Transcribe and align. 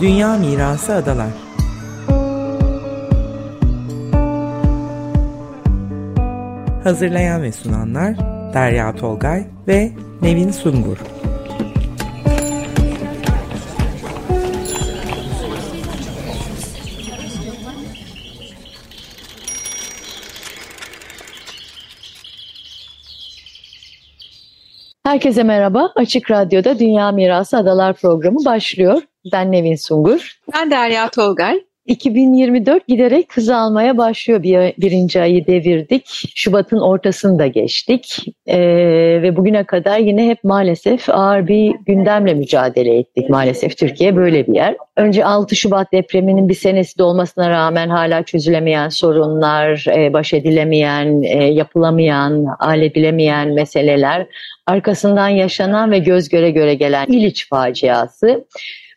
Dünya 0.00 0.36
Mirası 0.36 0.94
Adalar 0.94 1.28
Hazırlayan 6.84 7.42
ve 7.42 7.52
sunanlar 7.52 8.16
Derya 8.54 8.96
Tolgay 8.96 9.46
ve 9.68 9.92
Nevin 10.22 10.50
Sungur 10.50 10.96
Herkese 25.02 25.42
merhaba. 25.42 25.92
Açık 25.96 26.30
Radyo'da 26.30 26.78
Dünya 26.78 27.12
Mirası 27.12 27.56
Adalar 27.56 27.94
programı 27.94 28.44
başlıyor. 28.44 29.02
Ben 29.32 29.52
Nevin 29.52 29.74
Sungur. 29.74 30.38
Ben 30.54 30.70
Derya 30.70 31.10
Tolgay. 31.10 31.60
2024 31.86 32.88
giderek 32.88 33.36
hız 33.36 33.48
almaya 33.48 33.98
başlıyor. 33.98 34.42
Bir, 34.42 34.74
birinci 34.78 35.20
ayı 35.20 35.46
devirdik. 35.46 36.06
Şubat'ın 36.34 36.78
ortasını 36.78 37.38
da 37.38 37.46
geçtik. 37.46 38.24
Ee, 38.46 38.58
ve 39.22 39.36
bugüne 39.36 39.64
kadar 39.64 39.98
yine 39.98 40.28
hep 40.28 40.44
maalesef 40.44 41.08
ağır 41.08 41.48
bir 41.48 41.74
gündemle 41.86 42.34
mücadele 42.34 42.98
ettik. 42.98 43.30
Maalesef 43.30 43.76
Türkiye 43.76 44.16
böyle 44.16 44.46
bir 44.46 44.54
yer. 44.54 44.76
Önce 44.96 45.24
6 45.24 45.56
Şubat 45.56 45.92
depreminin 45.92 46.48
bir 46.48 46.54
senesi 46.54 46.98
de 46.98 47.02
olmasına 47.02 47.50
rağmen 47.50 47.88
hala 47.88 48.22
çözülemeyen 48.22 48.88
sorunlar, 48.88 49.84
e, 49.96 50.12
baş 50.12 50.34
edilemeyen, 50.34 51.22
e, 51.22 51.44
yapılamayan, 51.44 52.46
halledilemeyen 52.58 53.48
meseleler. 53.48 54.26
Arkasından 54.66 55.28
yaşanan 55.28 55.90
ve 55.90 55.98
göz 55.98 56.28
göre 56.28 56.50
göre 56.50 56.74
gelen 56.74 57.06
İliç 57.06 57.48
faciası. 57.48 58.44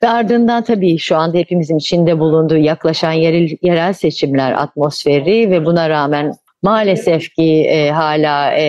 Ve 0.04 0.10
ardından 0.10 0.64
tabii 0.64 0.98
şu 0.98 1.18
anda 1.18 1.38
hepimizin 1.38 1.78
içinde 1.78 2.20
bulunduğu 2.20 2.58
yaklaşan 2.58 3.12
yerel, 3.12 3.50
yerel 3.62 3.94
seçimler 3.94 4.52
atmosferi 4.52 5.52
ve 5.52 5.66
buna 5.66 5.90
rağmen 5.90 6.34
maalesef 6.62 7.36
ki 7.36 7.66
e, 7.70 7.90
hala 7.90 8.58
e, 8.58 8.66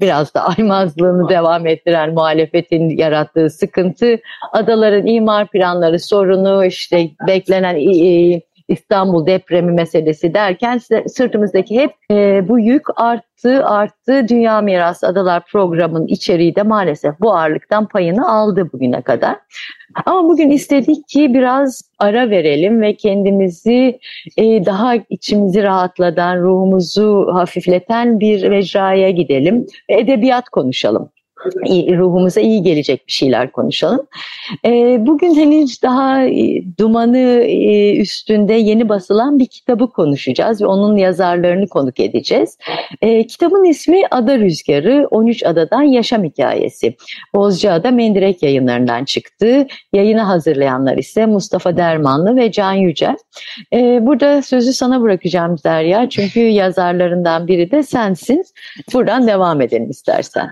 biraz 0.00 0.34
da 0.34 0.48
aymazlığını 0.48 1.28
devam 1.28 1.66
ettiren 1.66 2.14
muhalefetin 2.14 2.88
yarattığı 2.88 3.50
sıkıntı, 3.50 4.20
adaların 4.52 5.06
imar 5.06 5.48
planları 5.48 5.98
sorunu, 5.98 6.64
işte 6.64 7.10
beklenen 7.26 7.76
e, 7.76 8.40
İstanbul 8.68 9.26
depremi 9.26 9.72
meselesi 9.72 10.34
derken 10.34 10.80
sırtımızdaki 11.06 11.80
hep 11.80 11.90
e, 12.10 12.48
bu 12.48 12.58
yük 12.58 13.00
arttı 13.00 13.64
arttı. 13.64 14.28
Dünya 14.28 14.60
Miras 14.60 15.04
Adalar 15.04 15.42
programının 15.52 16.06
içeriği 16.06 16.56
de 16.56 16.62
maalesef 16.62 17.20
bu 17.20 17.34
ağırlıktan 17.34 17.88
payını 17.88 18.32
aldı 18.32 18.72
bugüne 18.72 19.02
kadar. 19.02 19.36
Ama 20.06 20.28
bugün 20.28 20.50
istedik 20.50 21.08
ki 21.08 21.34
biraz 21.34 21.82
ara 21.98 22.30
verelim 22.30 22.80
ve 22.80 22.96
kendimizi 22.96 23.98
e, 24.36 24.64
daha 24.64 24.94
içimizi 25.10 25.62
rahatlatan, 25.62 26.40
ruhumuzu 26.40 27.28
hafifleten 27.32 28.20
bir 28.20 28.48
mecraya 28.48 29.10
gidelim 29.10 29.66
edebiyat 29.88 30.48
konuşalım 30.48 31.10
ruhumuza 31.98 32.40
iyi 32.40 32.62
gelecek 32.62 33.06
bir 33.06 33.12
şeyler 33.12 33.52
konuşalım. 33.52 34.06
Bugün 34.98 35.34
henüz 35.34 35.82
daha 35.82 36.26
dumanı 36.78 37.44
üstünde 37.96 38.54
yeni 38.54 38.88
basılan 38.88 39.38
bir 39.38 39.46
kitabı 39.46 39.90
konuşacağız 39.90 40.62
ve 40.62 40.66
onun 40.66 40.96
yazarlarını 40.96 41.68
konuk 41.68 42.00
edeceğiz. 42.00 42.58
Kitabın 43.28 43.64
ismi 43.64 44.02
Ada 44.10 44.38
Rüzgarı, 44.38 45.08
13 45.10 45.46
Adadan 45.46 45.82
Yaşam 45.82 46.24
Hikayesi. 46.24 46.96
Bozcaada 47.34 47.90
Mendirek 47.90 48.42
yayınlarından 48.42 49.04
çıktı. 49.04 49.66
Yayını 49.92 50.20
hazırlayanlar 50.20 50.96
ise 50.96 51.26
Mustafa 51.26 51.76
Dermanlı 51.76 52.36
ve 52.36 52.52
Can 52.52 52.72
Yücel. 52.72 53.16
Burada 53.72 54.42
sözü 54.42 54.72
sana 54.72 55.00
bırakacağım 55.00 55.56
Derya 55.64 56.08
çünkü 56.08 56.40
yazarlarından 56.40 57.46
biri 57.48 57.70
de 57.70 57.82
sensin. 57.82 58.44
Buradan 58.94 59.26
devam 59.26 59.60
edelim 59.60 59.90
istersen. 59.90 60.50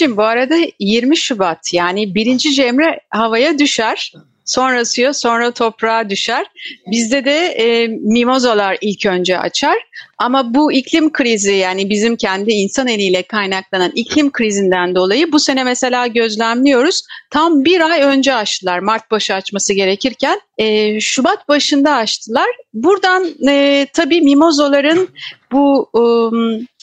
Nevin'cim 0.00 0.16
bu 0.16 0.22
arada 0.22 0.56
20 0.78 1.16
Şubat 1.16 1.74
yani 1.74 2.14
birinci 2.14 2.52
cemre 2.54 3.00
havaya 3.10 3.58
düşer. 3.58 4.12
Sonra 4.50 4.84
suya 4.84 5.14
sonra 5.14 5.50
toprağa 5.50 6.10
düşer. 6.10 6.46
Bizde 6.90 7.24
de 7.24 7.46
e, 7.46 7.86
mimozalar 7.86 8.76
ilk 8.80 9.06
önce 9.06 9.38
açar. 9.38 9.78
Ama 10.18 10.54
bu 10.54 10.72
iklim 10.72 11.12
krizi 11.12 11.52
yani 11.52 11.90
bizim 11.90 12.16
kendi 12.16 12.50
insan 12.50 12.88
eliyle 12.88 13.22
kaynaklanan 13.22 13.92
iklim 13.94 14.32
krizinden 14.32 14.94
dolayı 14.94 15.32
bu 15.32 15.40
sene 15.40 15.64
mesela 15.64 16.06
gözlemliyoruz. 16.06 17.02
Tam 17.30 17.64
bir 17.64 17.80
ay 17.80 18.02
önce 18.02 18.34
açtılar 18.34 18.78
Mart 18.78 19.10
başı 19.10 19.34
açması 19.34 19.72
gerekirken. 19.72 20.40
E, 20.58 21.00
Şubat 21.00 21.48
başında 21.48 21.92
açtılar. 21.92 22.48
Buradan 22.74 23.26
e, 23.48 23.86
tabii 23.92 24.20
mimozaların 24.20 25.08
bu 25.52 25.90
e, 25.94 26.02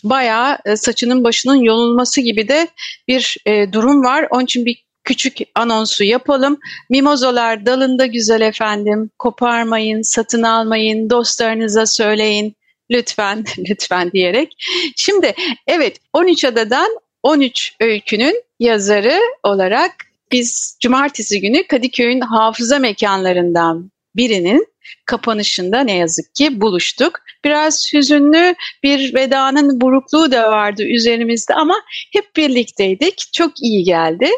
bayağı 0.04 0.58
saçının 0.78 1.24
başının 1.24 1.56
yolunması 1.56 2.22
gibi 2.22 2.48
de 2.48 2.68
bir 3.08 3.38
e, 3.46 3.74
durum 3.74 4.04
var. 4.04 4.28
Onun 4.32 4.44
için 4.44 4.66
bir 4.66 4.87
küçük 5.08 5.38
anonsu 5.56 6.04
yapalım. 6.04 6.60
Mimozolar 6.90 7.66
dalında 7.66 8.06
güzel 8.06 8.42
efendim. 8.42 9.10
Koparmayın, 9.20 10.02
satın 10.02 10.44
almayın, 10.44 11.10
dostlarınıza 11.10 11.86
söyleyin. 11.86 12.56
Lütfen, 12.92 13.46
lütfen 13.70 14.12
diyerek. 14.12 14.54
Şimdi 14.96 15.34
evet 15.68 15.98
13 16.14 16.46
adadan 16.46 16.88
13 17.24 17.76
öykünün 17.80 18.44
yazarı 18.60 19.20
olarak 19.44 19.92
biz 20.32 20.78
cumartesi 20.82 21.42
günü 21.42 21.68
Kadıköy'ün 21.68 22.22
hafıza 22.22 22.80
mekanlarından 22.80 23.92
birinin 24.16 24.68
kapanışında 25.06 25.80
ne 25.80 25.96
yazık 25.96 26.36
ki 26.36 26.62
buluştuk. 26.62 27.20
Biraz 27.46 27.94
hüzünlü 27.94 28.56
bir 28.84 29.14
vedanın 29.14 29.82
burukluğu 29.82 30.32
da 30.32 30.52
vardı 30.52 30.84
üzerimizde 30.84 31.54
ama 31.54 31.76
hep 32.14 32.36
birlikteydik. 32.36 33.30
Çok 33.34 33.52
iyi 33.62 33.84
geldi. 33.84 34.30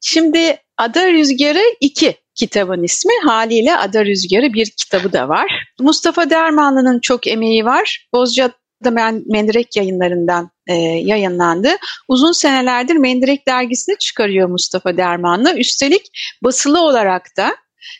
Şimdi 0.00 0.56
Ada 0.76 1.12
Rüzgarı 1.12 1.62
2 1.80 2.14
kitabın 2.34 2.82
ismi. 2.82 3.12
Haliyle 3.24 3.76
Ada 3.76 4.04
Rüzgarı 4.04 4.52
bir 4.52 4.70
kitabı 4.70 5.12
da 5.12 5.28
var. 5.28 5.64
Mustafa 5.80 6.30
Dermanlı'nın 6.30 7.00
çok 7.00 7.26
emeği 7.26 7.64
var. 7.64 8.06
Bozcaada 8.14 8.90
Mendirek 9.26 9.76
yayınlarından 9.76 10.50
e, 10.66 10.74
yayınlandı. 10.74 11.68
Uzun 12.08 12.32
senelerdir 12.32 12.96
Mendirek 12.96 13.48
dergisini 13.48 13.98
çıkarıyor 13.98 14.48
Mustafa 14.48 14.96
Dermanlı. 14.96 15.58
Üstelik 15.58 16.02
basılı 16.44 16.80
olarak 16.80 17.26
da 17.36 17.56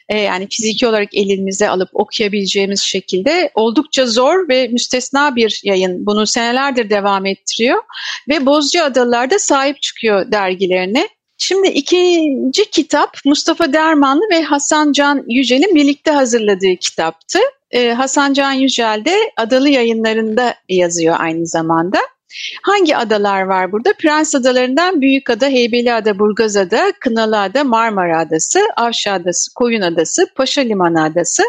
e, 0.09 0.19
yani 0.19 0.47
fiziki 0.51 0.87
olarak 0.87 1.15
elimize 1.15 1.69
alıp 1.69 1.89
okuyabileceğimiz 1.93 2.81
şekilde 2.81 3.51
oldukça 3.55 4.07
zor 4.07 4.49
ve 4.49 4.69
müstesna 4.69 5.37
bir 5.37 5.61
yayın. 5.65 6.07
Bunu 6.07 6.27
senelerdir 6.27 6.91
devam 6.91 7.27
ettiriyor 7.27 7.83
ve 8.29 8.47
Bozca 8.47 8.85
Adalar'da 8.85 9.39
sahip 9.39 9.83
çıkıyor 9.83 10.33
dergilerine. 10.33 11.09
Şimdi 11.39 11.69
ikinci 11.69 12.71
kitap 12.71 13.17
Mustafa 13.25 13.73
Dermanlı 13.73 14.23
ve 14.31 14.43
Hasan 14.43 14.93
Can 14.93 15.25
Yücel'in 15.29 15.75
birlikte 15.75 16.11
hazırladığı 16.11 16.77
kitaptı. 16.81 17.39
Ee, 17.71 17.91
Hasan 17.91 18.33
Can 18.33 18.53
Yücel 18.53 19.03
de 19.05 19.17
Adalı 19.37 19.69
yayınlarında 19.69 20.55
yazıyor 20.69 21.17
aynı 21.19 21.47
zamanda. 21.47 21.99
Hangi 22.63 22.97
adalar 22.97 23.43
var 23.43 23.73
burada? 23.73 23.93
Prens 23.93 24.35
Adalarından 24.35 25.01
Büyükada, 25.01 25.47
Heybeliada, 25.47 26.19
Burgazada, 26.19 26.93
Kınalıada, 27.01 27.65
Marmara 27.65 28.19
Adası, 28.19 28.61
Avşa 28.77 29.13
Adası, 29.13 29.55
Koyun 29.55 29.83
Adası, 29.83 30.27
Paşa 30.35 30.61
Limanı 30.61 31.03
Adası, 31.03 31.43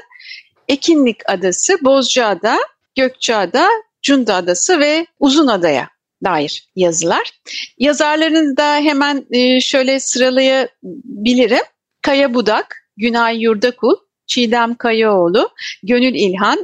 Ekinlik 0.68 1.30
Adası, 1.30 1.77
Bozcaada, 1.81 2.57
Gökçeada, 2.98 3.68
Cunda 4.01 4.36
Adası 4.36 4.80
ve 4.80 5.06
Uzun 5.19 5.48
Adaya 5.48 5.89
dair 6.24 6.69
yazılar. 6.75 7.31
Yazarlarını 7.77 8.57
da 8.57 8.75
hemen 8.75 9.25
e, 9.31 9.62
şöyle 9.62 10.00
sıralayabilirim. 10.00 11.63
Kaya 12.01 12.33
Budak, 12.33 12.75
Günay 12.98 13.42
Yurdakul, 13.42 13.95
Çiğdem 14.27 14.75
Kayaoğlu, 14.75 15.50
Gönül 15.83 16.13
İlhan, 16.15 16.63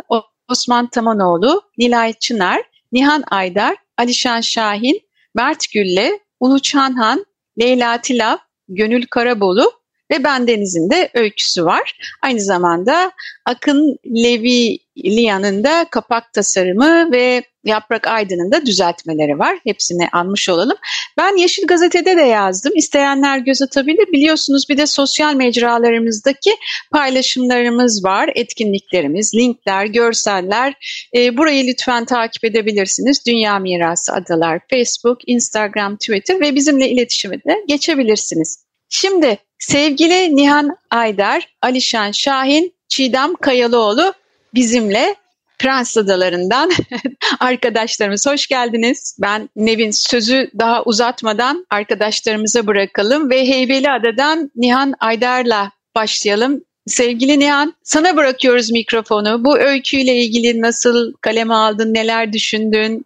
Osman 0.49 0.87
Tamanoğlu, 0.87 1.61
Nilay 1.77 2.13
Çınar, 2.13 2.61
Nihan 2.91 3.23
Aydar, 3.31 3.75
Alişan 3.97 4.41
Şahin, 4.41 5.01
Mert 5.35 5.71
Gülle, 5.73 6.19
Ulu 6.39 6.61
Çanhan, 6.61 7.25
Leyla 7.59 8.01
Tilav, 8.01 8.37
Gönül 8.67 9.05
Karabolu 9.05 9.71
ve 10.11 10.23
Bendeniz'in 10.23 10.89
de 10.89 11.09
öyküsü 11.13 11.65
var. 11.65 11.97
Aynı 12.21 12.41
zamanda 12.41 13.11
Akın 13.45 13.97
Levi 14.05 14.84
Lia'nın 14.97 15.63
da 15.63 15.85
kapak 15.91 16.33
tasarımı 16.33 17.11
ve 17.11 17.43
Yaprak 17.63 18.07
Aydın'ın 18.07 18.51
da 18.51 18.65
düzeltmeleri 18.65 19.39
var. 19.39 19.57
Hepsini 19.63 20.09
almış 20.13 20.49
olalım. 20.49 20.77
Ben 21.17 21.37
Yeşil 21.37 21.67
Gazete'de 21.67 22.17
de 22.17 22.21
yazdım. 22.21 22.71
İsteyenler 22.75 23.37
göz 23.37 23.61
atabilir. 23.61 24.11
Biliyorsunuz 24.11 24.65
bir 24.69 24.77
de 24.77 24.87
sosyal 24.87 25.35
mecralarımızdaki 25.35 26.51
paylaşımlarımız 26.91 28.03
var. 28.03 28.29
Etkinliklerimiz, 28.35 29.35
linkler, 29.35 29.85
görseller. 29.85 30.73
E, 31.15 31.37
burayı 31.37 31.67
lütfen 31.67 32.05
takip 32.05 32.43
edebilirsiniz. 32.43 33.25
Dünya 33.27 33.59
Mirası 33.59 34.13
Adalar, 34.13 34.59
Facebook, 34.69 35.17
Instagram, 35.27 35.97
Twitter 35.97 36.39
ve 36.39 36.55
bizimle 36.55 36.89
iletişime 36.89 37.35
de 37.37 37.63
geçebilirsiniz. 37.67 38.65
Şimdi 38.89 39.37
Sevgili 39.59 40.35
Nihan 40.35 40.77
Aydar, 40.91 41.55
Alişan 41.61 42.11
Şahin, 42.11 42.73
Çiğdem 42.87 43.35
Kayalıoğlu 43.35 44.13
bizimle 44.55 45.15
Prens 45.59 45.97
Adaları'ndan 45.97 46.71
arkadaşlarımız 47.39 48.27
hoş 48.27 48.47
geldiniz. 48.47 49.17
Ben 49.21 49.49
Nevin 49.55 49.91
sözü 49.91 50.49
daha 50.59 50.83
uzatmadan 50.83 51.65
arkadaşlarımıza 51.69 52.67
bırakalım 52.67 53.29
ve 53.29 53.47
Heybeli 53.47 53.91
Adadan 53.91 54.51
Nihan 54.55 54.93
Aydar'la 54.99 55.71
başlayalım. 55.95 56.61
Sevgili 56.87 57.39
Nihan, 57.39 57.73
sana 57.83 58.17
bırakıyoruz 58.17 58.71
mikrofonu. 58.71 59.45
Bu 59.45 59.57
öyküyle 59.57 60.15
ilgili 60.15 60.61
nasıl 60.61 61.13
kaleme 61.21 61.53
aldın, 61.53 61.93
neler 61.93 62.33
düşündün? 62.33 63.05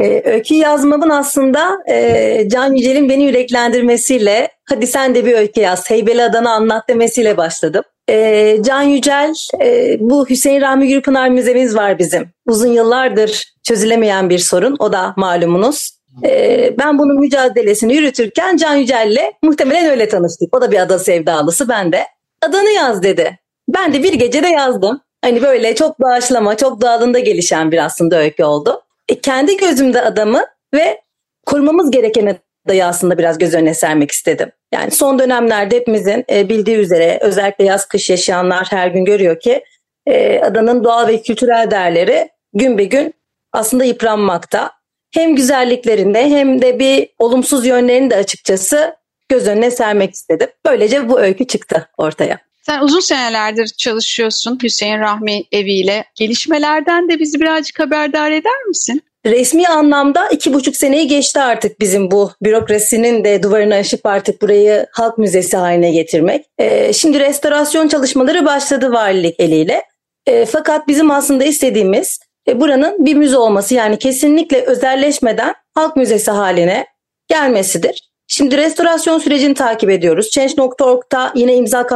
Ee, 0.00 0.22
öykü 0.24 0.54
yazmamın 0.54 1.10
aslında 1.10 1.78
e, 1.90 2.48
Can 2.52 2.74
Yücel'in 2.74 3.08
beni 3.08 3.24
yüreklendirmesiyle 3.24 4.48
hadi 4.68 4.86
sen 4.86 5.14
de 5.14 5.26
bir 5.26 5.32
öykü 5.32 5.60
yaz, 5.60 5.90
Heybeli 5.90 6.22
Adan'ı 6.22 6.50
anlat 6.50 6.88
demesiyle 6.88 7.36
başladım. 7.36 7.84
E, 8.08 8.56
Can 8.62 8.82
Yücel, 8.82 9.34
e, 9.62 9.96
bu 10.00 10.28
Hüseyin 10.28 10.60
Rahmi 10.60 10.88
Gürpınar 10.88 11.28
Müzemiz 11.28 11.76
var 11.76 11.98
bizim. 11.98 12.28
Uzun 12.46 12.72
yıllardır 12.72 13.54
çözülemeyen 13.62 14.30
bir 14.30 14.38
sorun, 14.38 14.76
o 14.78 14.92
da 14.92 15.14
malumunuz. 15.16 15.90
E, 16.24 16.70
ben 16.78 16.98
bunun 16.98 17.20
mücadelesini 17.20 17.94
yürütürken 17.94 18.56
Can 18.56 18.74
Yücel'le 18.74 19.32
muhtemelen 19.42 19.90
öyle 19.90 20.08
tanıştık. 20.08 20.56
O 20.56 20.60
da 20.60 20.70
bir 20.72 20.78
ada 20.78 20.98
sevdalısı, 20.98 21.68
ben 21.68 21.92
de. 21.92 22.04
Adanı 22.42 22.70
yaz 22.70 23.02
dedi. 23.02 23.38
Ben 23.68 23.92
de 23.92 24.02
bir 24.02 24.12
gecede 24.12 24.48
yazdım. 24.48 25.00
Hani 25.24 25.42
böyle 25.42 25.74
çok 25.74 26.00
doğaçlama, 26.00 26.56
çok 26.56 26.80
doğalında 26.80 27.18
gelişen 27.18 27.72
bir 27.72 27.84
aslında 27.84 28.18
öykü 28.18 28.44
oldu. 28.44 28.82
E, 29.08 29.20
kendi 29.20 29.56
gözümde 29.56 30.02
adamı 30.02 30.44
ve 30.74 31.00
korumamız 31.46 31.90
gereken 31.90 32.38
adayı 32.66 32.86
aslında 32.86 33.18
biraz 33.18 33.38
göz 33.38 33.54
önüne 33.54 33.74
sermek 33.74 34.10
istedim. 34.10 34.52
Yani 34.74 34.90
son 34.90 35.18
dönemlerde 35.18 35.76
hepimizin 35.76 36.24
e, 36.30 36.48
bildiği 36.48 36.76
üzere 36.76 37.18
özellikle 37.22 37.64
yaz 37.64 37.86
kış 37.88 38.10
yaşayanlar 38.10 38.66
her 38.70 38.88
gün 38.88 39.04
görüyor 39.04 39.40
ki 39.40 39.64
e, 40.06 40.40
adanın 40.40 40.84
doğal 40.84 41.08
ve 41.08 41.22
kültürel 41.22 41.70
değerleri 41.70 42.28
gün 42.52 42.78
be 42.78 42.84
gün 42.84 43.14
aslında 43.52 43.84
yıpranmakta. 43.84 44.72
Hem 45.14 45.36
güzelliklerinde 45.36 46.30
hem 46.30 46.62
de 46.62 46.78
bir 46.78 47.08
olumsuz 47.18 47.66
yönlerini 47.66 48.10
de 48.10 48.16
açıkçası 48.16 48.96
göz 49.28 49.48
önüne 49.48 49.70
sermek 49.70 50.14
istedim. 50.14 50.48
Böylece 50.66 51.08
bu 51.08 51.20
öykü 51.20 51.46
çıktı 51.46 51.88
ortaya. 51.98 52.38
Sen 52.66 52.80
uzun 52.82 53.00
senelerdir 53.00 53.66
çalışıyorsun 53.66 54.58
Hüseyin 54.62 54.98
Rahmi 54.98 55.42
eviyle. 55.52 56.04
Gelişmelerden 56.14 57.08
de 57.08 57.18
bizi 57.18 57.40
birazcık 57.40 57.80
haberdar 57.80 58.30
eder 58.30 58.64
misin? 58.68 59.02
Resmi 59.26 59.68
anlamda 59.68 60.28
iki 60.28 60.52
buçuk 60.52 60.76
seneyi 60.76 61.08
geçti 61.08 61.40
artık 61.40 61.80
bizim 61.80 62.10
bu 62.10 62.30
bürokrasinin 62.42 63.24
de 63.24 63.42
duvarını 63.42 63.74
aşıp 63.74 64.06
artık 64.06 64.42
burayı 64.42 64.86
halk 64.92 65.18
müzesi 65.18 65.56
haline 65.56 65.90
getirmek. 65.90 66.46
Ee, 66.58 66.92
şimdi 66.92 67.20
restorasyon 67.20 67.88
çalışmaları 67.88 68.44
başladı 68.44 68.92
valilik 68.92 69.40
eliyle. 69.40 69.82
Ee, 70.26 70.46
fakat 70.46 70.88
bizim 70.88 71.10
aslında 71.10 71.44
istediğimiz 71.44 72.20
e, 72.48 72.60
buranın 72.60 73.06
bir 73.06 73.14
müze 73.14 73.36
olması 73.36 73.74
yani 73.74 73.98
kesinlikle 73.98 74.60
özelleşmeden 74.60 75.54
halk 75.74 75.96
müzesi 75.96 76.30
haline 76.30 76.86
gelmesidir. 77.28 78.10
Şimdi 78.26 78.56
restorasyon 78.56 79.18
sürecini 79.18 79.54
takip 79.54 79.90
ediyoruz. 79.90 80.30
Change.org'da 80.30 81.32
yine 81.34 81.54
imza 81.54 81.86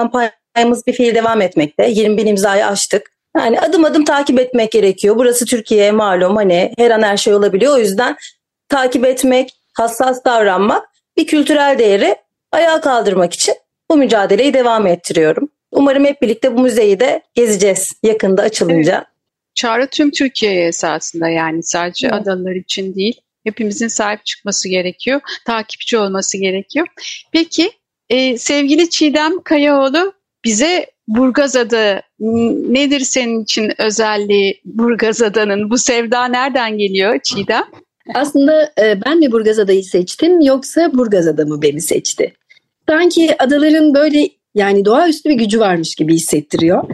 kampanyamız 0.58 0.86
bir 0.86 0.92
fiil 0.92 1.14
devam 1.14 1.42
etmekte. 1.42 1.88
20 1.90 2.16
bin 2.16 2.26
imzayı 2.26 2.66
aştık. 2.66 3.10
Yani 3.36 3.60
adım 3.60 3.84
adım 3.84 4.04
takip 4.04 4.40
etmek 4.40 4.72
gerekiyor. 4.72 5.16
Burası 5.16 5.44
Türkiye 5.44 5.92
malum 5.92 6.36
hani 6.36 6.72
her 6.78 6.90
an 6.90 7.02
her 7.02 7.16
şey 7.16 7.34
olabiliyor. 7.34 7.74
O 7.74 7.78
yüzden 7.78 8.16
takip 8.68 9.04
etmek, 9.04 9.50
hassas 9.74 10.24
davranmak 10.24 10.88
bir 11.16 11.26
kültürel 11.26 11.78
değeri 11.78 12.16
ayağa 12.52 12.80
kaldırmak 12.80 13.32
için 13.32 13.54
bu 13.90 13.96
mücadeleyi 13.96 14.54
devam 14.54 14.86
ettiriyorum. 14.86 15.48
Umarım 15.72 16.04
hep 16.04 16.22
birlikte 16.22 16.56
bu 16.56 16.60
müzeyi 16.60 17.00
de 17.00 17.22
gezeceğiz 17.34 17.92
yakında 18.02 18.42
açılınca. 18.42 18.94
Evet. 18.94 19.06
Çağrı 19.54 19.86
tüm 19.86 20.10
Türkiye'ye 20.10 20.66
esasında 20.66 21.28
yani 21.28 21.62
sadece 21.62 22.06
evet. 22.06 22.20
adalar 22.20 22.54
için 22.54 22.94
değil. 22.94 23.20
Hepimizin 23.44 23.88
sahip 23.88 24.24
çıkması 24.24 24.68
gerekiyor. 24.68 25.20
Takipçi 25.46 25.98
olması 25.98 26.38
gerekiyor. 26.38 26.86
Peki 27.32 27.72
e, 28.10 28.38
sevgili 28.38 28.90
Çiğdem 28.90 29.42
Kayaoğlu 29.42 30.17
bize 30.48 30.86
Burgazada 31.08 32.02
nedir 32.70 33.00
senin 33.00 33.42
için 33.42 33.72
özelliği 33.78 34.60
Burgazada'nın? 34.64 35.70
Bu 35.70 35.78
sevda 35.78 36.24
nereden 36.24 36.78
geliyor 36.78 37.18
Çiğdem? 37.22 37.64
Aslında 38.14 38.72
e, 38.80 39.00
ben 39.06 39.18
mi 39.18 39.32
Burgazada'yı 39.32 39.84
seçtim 39.84 40.40
yoksa 40.40 40.92
Burgazada 40.94 41.44
mı 41.44 41.62
beni 41.62 41.80
seçti? 41.80 42.32
Sanki 42.88 43.42
adaların 43.42 43.94
böyle 43.94 44.28
yani 44.54 44.84
doğaüstü 44.84 45.28
bir 45.28 45.34
gücü 45.34 45.60
varmış 45.60 45.94
gibi 45.94 46.14
hissettiriyor. 46.14 46.84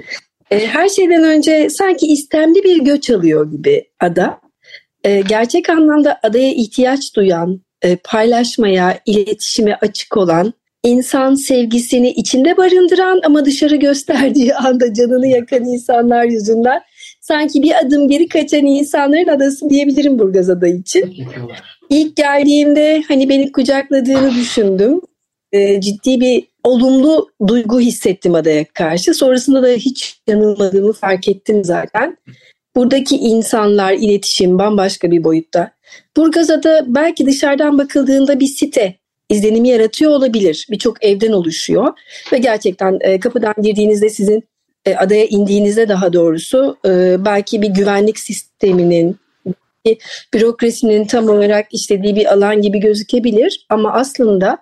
E, 0.51 0.67
her 0.67 0.89
şeyden 0.89 1.25
önce 1.25 1.71
sanki 1.71 2.07
istemli 2.07 2.65
bir 2.65 2.85
göç 2.85 3.11
alıyor 3.11 3.51
gibi 3.51 3.85
ada. 4.01 4.41
E, 5.05 5.21
gerçek 5.21 5.71
anlamda 5.71 6.21
adaya 6.23 6.53
ihtiyaç 6.53 7.17
duyan, 7.17 7.61
paylaşmaya, 8.05 9.01
iletişime 9.07 9.75
açık 9.75 10.17
olan 10.17 10.55
insan 10.85 11.35
sevgisini 11.35 12.11
içinde 12.11 12.57
barındıran 12.57 13.21
ama 13.25 13.45
dışarı 13.45 13.77
gösterdiği 13.77 14.55
anda 14.55 14.95
canını 14.95 15.27
yakan 15.27 15.65
insanlar 15.65 16.25
yüzünden 16.25 16.81
sanki 17.21 17.63
bir 17.63 17.85
adım 17.85 18.09
geri 18.09 18.29
kaçan 18.29 18.67
insanların 18.67 19.29
adası 19.29 19.71
diyebilirim 19.71 20.19
Burgaz 20.19 20.51
Adayı 20.51 20.77
için. 20.77 21.15
İlk 21.91 22.17
geldiğimde 22.17 23.03
hani 23.09 23.29
beni 23.29 23.53
kucakladığını 23.53 24.31
düşündüm. 24.35 25.01
Ee, 25.53 25.81
ciddi 25.81 26.21
bir 26.21 26.45
olumlu 26.65 27.31
duygu 27.47 27.81
hissettim 27.81 28.35
adaya 28.35 28.65
karşı. 28.65 29.15
Sonrasında 29.15 29.63
da 29.63 29.69
hiç 29.69 30.21
yanılmadığımı 30.29 30.93
fark 30.93 31.29
ettim 31.29 31.65
zaten. 31.65 32.17
Buradaki 32.77 33.17
insanlar, 33.17 33.93
iletişim 33.93 34.59
bambaşka 34.59 35.11
bir 35.11 35.25
boyutta. 35.25 35.71
Burgazada 36.17 36.85
belki 36.87 37.27
dışarıdan 37.27 37.79
bakıldığında 37.79 38.41
bir 38.41 38.47
site 38.47 38.95
izlenimi 39.29 39.69
yaratıyor 39.69 40.11
olabilir. 40.11 40.67
Birçok 40.71 41.05
evden 41.05 41.33
oluşuyor 41.33 41.93
ve 42.33 42.39
gerçekten 42.39 42.99
e, 43.01 43.21
kapıdan 43.21 43.55
girdiğinizde 43.63 44.09
sizin 44.09 44.45
e, 44.87 44.95
adaya 44.95 45.27
indiğinizde 45.27 45.89
daha 45.89 46.13
doğrusu 46.13 46.77
e, 46.87 47.17
belki 47.25 47.63
bir 47.63 47.69
güvenlik 47.69 48.19
sisteminin 48.19 49.17
bürokrasinin 50.35 51.05
tam 51.05 51.29
olarak 51.29 51.67
işlediği 51.73 52.17
bir 52.17 52.33
alan 52.33 52.63
gibi 52.63 52.81
gözükebilir 52.81 53.67
ama 53.69 53.93
aslında 53.93 54.59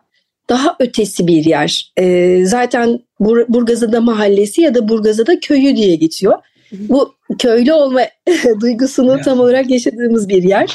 daha 0.48 0.76
ötesi 0.80 1.26
bir 1.26 1.44
yer. 1.44 1.92
E, 1.96 2.38
zaten 2.44 3.00
Bur 3.20 3.44
Burgazada 3.48 4.00
mahallesi 4.00 4.62
ya 4.62 4.74
da 4.74 4.88
Burgazada 4.88 5.40
köyü 5.40 5.76
diye 5.76 5.96
geçiyor. 5.96 6.38
Bu 6.72 7.14
köylü 7.38 7.72
olma 7.72 8.00
duygusunu 8.60 9.20
tam 9.20 9.40
olarak 9.40 9.70
yaşadığımız 9.70 10.28
bir 10.28 10.42
yer. 10.42 10.72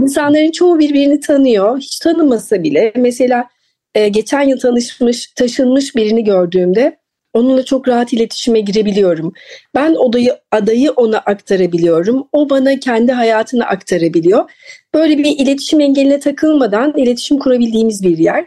İnsanların 0.00 0.50
çoğu 0.50 0.78
birbirini 0.78 1.20
tanıyor. 1.20 1.78
Hiç 1.78 1.98
tanımasa 1.98 2.62
bile. 2.62 2.92
Mesela 2.96 3.48
e, 3.94 4.08
geçen 4.08 4.42
yıl 4.42 4.58
tanışmış, 4.58 5.26
taşınmış 5.26 5.96
birini 5.96 6.24
gördüğümde 6.24 6.96
onunla 7.34 7.64
çok 7.64 7.88
rahat 7.88 8.12
iletişime 8.12 8.60
girebiliyorum. 8.60 9.32
Ben 9.74 9.94
odayı, 9.94 10.36
adayı 10.50 10.90
ona 10.90 11.18
aktarabiliyorum. 11.18 12.28
O 12.32 12.50
bana 12.50 12.78
kendi 12.80 13.12
hayatını 13.12 13.66
aktarabiliyor. 13.66 14.50
Böyle 14.94 15.18
bir 15.18 15.38
iletişim 15.38 15.80
engeline 15.80 16.20
takılmadan 16.20 16.94
iletişim 16.96 17.38
kurabildiğimiz 17.38 18.02
bir 18.02 18.18
yer. 18.18 18.46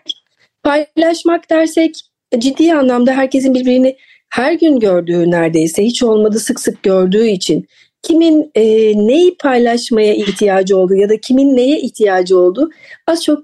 Paylaşmak 0.63 1.49
dersek 1.49 1.95
ciddi 2.37 2.73
anlamda 2.73 3.11
herkesin 3.11 3.53
birbirini 3.53 3.97
her 4.29 4.53
gün 4.53 4.79
gördüğü 4.79 5.31
neredeyse 5.31 5.83
hiç 5.83 6.03
olmadı 6.03 6.39
sık 6.39 6.59
sık 6.59 6.83
gördüğü 6.83 7.27
için 7.27 7.67
kimin 8.01 8.51
e, 8.55 8.63
neyi 9.07 9.37
paylaşmaya 9.37 10.13
ihtiyacı 10.13 10.77
olduğu 10.77 10.95
ya 10.95 11.09
da 11.09 11.21
kimin 11.21 11.57
neye 11.57 11.79
ihtiyacı 11.79 12.39
olduğu 12.39 12.69
az 13.07 13.23
çok 13.23 13.41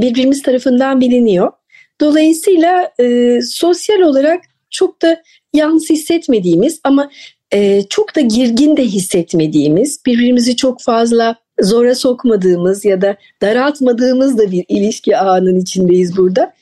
birbirimiz 0.00 0.42
tarafından 0.42 1.00
biliniyor. 1.00 1.52
Dolayısıyla 2.00 2.90
e, 3.00 3.38
sosyal 3.42 4.00
olarak 4.00 4.44
çok 4.70 5.02
da 5.02 5.22
yalnız 5.54 5.90
hissetmediğimiz 5.90 6.80
ama 6.84 7.10
e, 7.52 7.82
çok 7.82 8.16
da 8.16 8.20
girgin 8.20 8.76
de 8.76 8.84
hissetmediğimiz, 8.84 10.00
birbirimizi 10.06 10.56
çok 10.56 10.82
fazla 10.82 11.36
zora 11.60 11.94
sokmadığımız 11.94 12.84
ya 12.84 13.00
da 13.00 13.16
daraltmadığımız 13.42 14.38
da 14.38 14.50
bir 14.50 14.64
ilişki 14.68 15.16
ağının 15.16 15.60
içindeyiz 15.60 16.16
burada. 16.16 16.52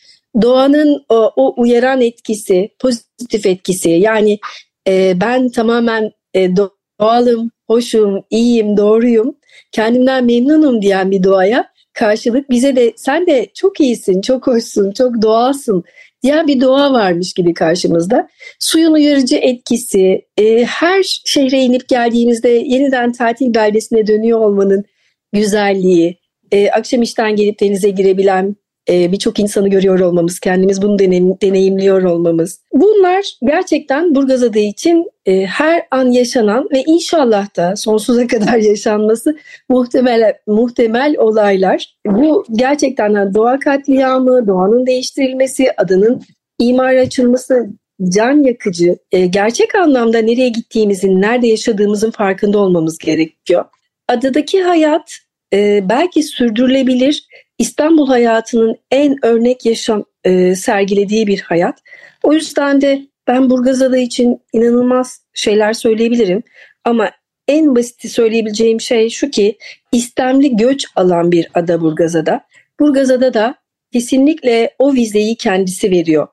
Doğanın 0.42 1.04
o, 1.08 1.32
o 1.36 1.62
uyaran 1.62 2.00
etkisi, 2.00 2.68
pozitif 2.78 3.13
etkisi 3.44 3.90
yani 3.90 4.38
e, 4.88 5.20
ben 5.20 5.48
tamamen 5.48 6.10
e, 6.34 6.50
doğalım, 6.56 7.50
hoşum, 7.66 8.24
iyiyim, 8.30 8.76
doğruyum, 8.76 9.36
kendimden 9.72 10.24
memnunum 10.24 10.82
diyen 10.82 11.10
bir 11.10 11.22
doğaya 11.22 11.74
karşılık 11.92 12.50
bize 12.50 12.76
de 12.76 12.92
sen 12.96 13.26
de 13.26 13.46
çok 13.54 13.80
iyisin, 13.80 14.20
çok 14.20 14.46
hoşsun, 14.46 14.92
çok 14.92 15.22
doğalsın 15.22 15.84
diyen 16.22 16.46
bir 16.46 16.60
doğa 16.60 16.92
varmış 16.92 17.32
gibi 17.32 17.54
karşımızda. 17.54 18.28
Suyun 18.58 18.92
uyarıcı 18.92 19.36
etkisi, 19.36 20.26
e, 20.38 20.64
her 20.64 21.02
şehre 21.02 21.62
inip 21.62 21.88
geldiğimizde 21.88 22.48
yeniden 22.48 23.12
tatil 23.12 23.54
beldesine 23.54 24.06
dönüyor 24.06 24.40
olmanın 24.40 24.84
güzelliği, 25.32 26.18
e, 26.52 26.70
akşam 26.70 27.02
işten 27.02 27.36
gelip 27.36 27.60
denize 27.60 27.90
girebilen 27.90 28.56
e, 28.88 29.12
birçok 29.12 29.38
insanı 29.38 29.68
görüyor 29.68 30.00
olmamız, 30.00 30.40
kendimiz 30.40 30.82
bunu 30.82 30.98
deneyim, 30.98 31.40
deneyimliyor 31.42 32.02
olmamız. 32.02 32.60
Bunlar 32.72 33.38
gerçekten 33.42 34.14
Burgazada 34.14 34.58
için 34.58 35.10
e, 35.26 35.46
her 35.46 35.82
an 35.90 36.10
yaşanan 36.10 36.68
ve 36.72 36.82
inşallah 36.86 37.56
da 37.56 37.76
sonsuza 37.76 38.26
kadar 38.26 38.56
yaşanması 38.56 39.36
muhtemel 39.68 40.34
muhtemel 40.46 41.14
olaylar. 41.18 41.94
Bu 42.06 42.44
gerçekten 42.52 43.34
doğa 43.34 43.58
katliamı, 43.58 44.46
doğanın 44.46 44.86
değiştirilmesi, 44.86 45.66
adanın 45.76 46.22
imar 46.58 46.94
açılması 46.94 47.66
can 48.08 48.42
yakıcı, 48.42 48.96
e, 49.12 49.26
gerçek 49.26 49.74
anlamda 49.74 50.18
nereye 50.18 50.48
gittiğimizin, 50.48 51.20
nerede 51.20 51.46
yaşadığımızın 51.46 52.10
farkında 52.10 52.58
olmamız 52.58 52.98
gerekiyor. 52.98 53.64
Adadaki 54.08 54.62
hayat 54.62 55.18
e, 55.54 55.88
belki 55.88 56.22
sürdürülebilir 56.22 57.26
İstanbul 57.58 58.06
hayatının 58.06 58.76
en 58.90 59.24
örnek 59.24 59.66
yaşam 59.66 60.04
e, 60.24 60.54
sergilediği 60.54 61.26
bir 61.26 61.40
hayat. 61.40 61.78
O 62.22 62.32
yüzden 62.32 62.80
de 62.80 63.02
ben 63.26 63.50
Burgazada 63.50 63.98
için 63.98 64.40
inanılmaz 64.52 65.20
şeyler 65.34 65.72
söyleyebilirim. 65.72 66.42
Ama 66.84 67.10
en 67.48 67.76
basiti 67.76 68.08
söyleyebileceğim 68.08 68.80
şey 68.80 69.10
şu 69.10 69.30
ki 69.30 69.58
istemli 69.92 70.56
göç 70.56 70.84
alan 70.96 71.32
bir 71.32 71.48
ada 71.54 71.80
Burgazada. 71.80 72.40
Burgazada 72.80 73.34
da 73.34 73.54
kesinlikle 73.92 74.74
o 74.78 74.94
vizeyi 74.94 75.36
kendisi 75.36 75.90
veriyor. 75.90 76.28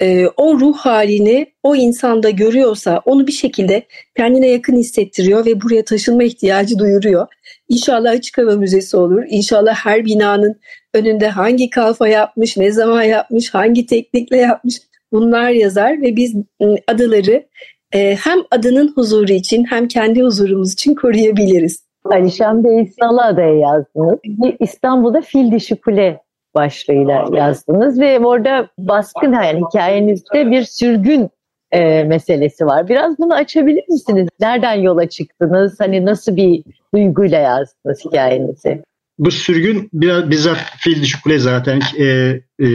Ee, 0.00 0.26
o 0.36 0.60
ruh 0.60 0.76
halini 0.76 1.46
o 1.62 1.76
insanda 1.76 2.30
görüyorsa 2.30 3.02
onu 3.04 3.26
bir 3.26 3.32
şekilde 3.32 3.82
kendine 4.16 4.48
yakın 4.48 4.76
hissettiriyor 4.76 5.46
ve 5.46 5.60
buraya 5.60 5.84
taşınma 5.84 6.22
ihtiyacı 6.22 6.78
duyuruyor. 6.78 7.26
İnşallah 7.68 8.10
açık 8.10 8.38
hava 8.38 8.56
müzesi 8.56 8.96
olur. 8.96 9.24
İnşallah 9.28 9.74
her 9.74 10.04
binanın 10.04 10.60
önünde 10.94 11.28
hangi 11.28 11.70
kalfa 11.70 12.08
yapmış, 12.08 12.56
ne 12.56 12.72
zaman 12.72 13.02
yapmış, 13.02 13.54
hangi 13.54 13.86
teknikle 13.86 14.36
yapmış 14.36 14.76
bunlar 15.12 15.50
yazar 15.50 16.02
ve 16.02 16.16
biz 16.16 16.34
ıı, 16.62 16.76
adaları 16.86 17.46
e, 17.92 18.14
hem 18.14 18.38
adanın 18.50 18.92
huzuru 18.94 19.32
için 19.32 19.64
hem 19.64 19.88
kendi 19.88 20.22
huzurumuz 20.22 20.72
için 20.72 20.94
koruyabiliriz. 20.94 21.84
Alişan 22.04 22.64
Bey 22.64 22.92
Salada'ya 23.00 23.54
yazdınız. 23.54 24.18
İstanbul'da 24.60 25.20
Fil 25.20 25.52
Dişi 25.52 25.76
Kule 25.76 26.20
başlığıyla 26.54 27.28
yazdınız 27.32 28.00
ve 28.00 28.18
orada 28.18 28.68
baskın 28.78 29.32
yani 29.32 29.60
hikayenizde 29.68 30.50
bir 30.50 30.62
sürgün 30.62 31.30
e, 31.72 32.04
meselesi 32.04 32.66
var. 32.66 32.88
Biraz 32.88 33.18
bunu 33.18 33.34
açabilir 33.34 33.84
misiniz? 33.88 34.28
Nereden 34.40 34.74
yola 34.74 35.08
çıktınız? 35.08 35.80
Hani 35.80 36.04
nasıl 36.04 36.36
bir 36.36 36.62
duyguyla 36.94 37.38
yazdınız 37.38 38.04
hikayenizi? 38.04 38.82
Bu 39.18 39.30
sürgün 39.30 39.88
biraz 39.92 40.30
bizzat 40.30 40.58
Fil 40.78 41.02
Dişi 41.02 41.22
Kule 41.22 41.38
zaten 41.38 41.80
e, 41.98 42.04
e, 42.04 42.66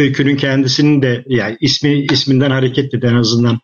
öykünün 0.00 0.36
kendisinin 0.36 1.02
de 1.02 1.24
yani 1.26 1.56
ismi 1.60 2.06
isminden 2.12 2.50
hareketle 2.50 3.08
en 3.08 3.14
azından 3.14 3.58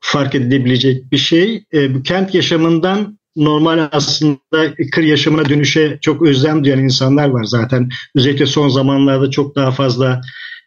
fark 0.00 0.34
edilebilecek 0.34 1.12
bir 1.12 1.16
şey. 1.16 1.64
E, 1.74 1.94
bu 1.94 2.02
kent 2.02 2.34
yaşamından 2.34 3.18
normal 3.36 3.88
aslında 3.92 4.74
kır 4.92 5.02
yaşamına 5.02 5.48
dönüşe 5.48 5.98
çok 6.00 6.22
özlem 6.22 6.64
duyan 6.64 6.78
insanlar 6.78 7.28
var 7.28 7.44
zaten. 7.44 7.88
Özellikle 8.14 8.46
son 8.46 8.68
zamanlarda 8.68 9.30
çok 9.30 9.56
daha 9.56 9.70
fazla 9.70 10.20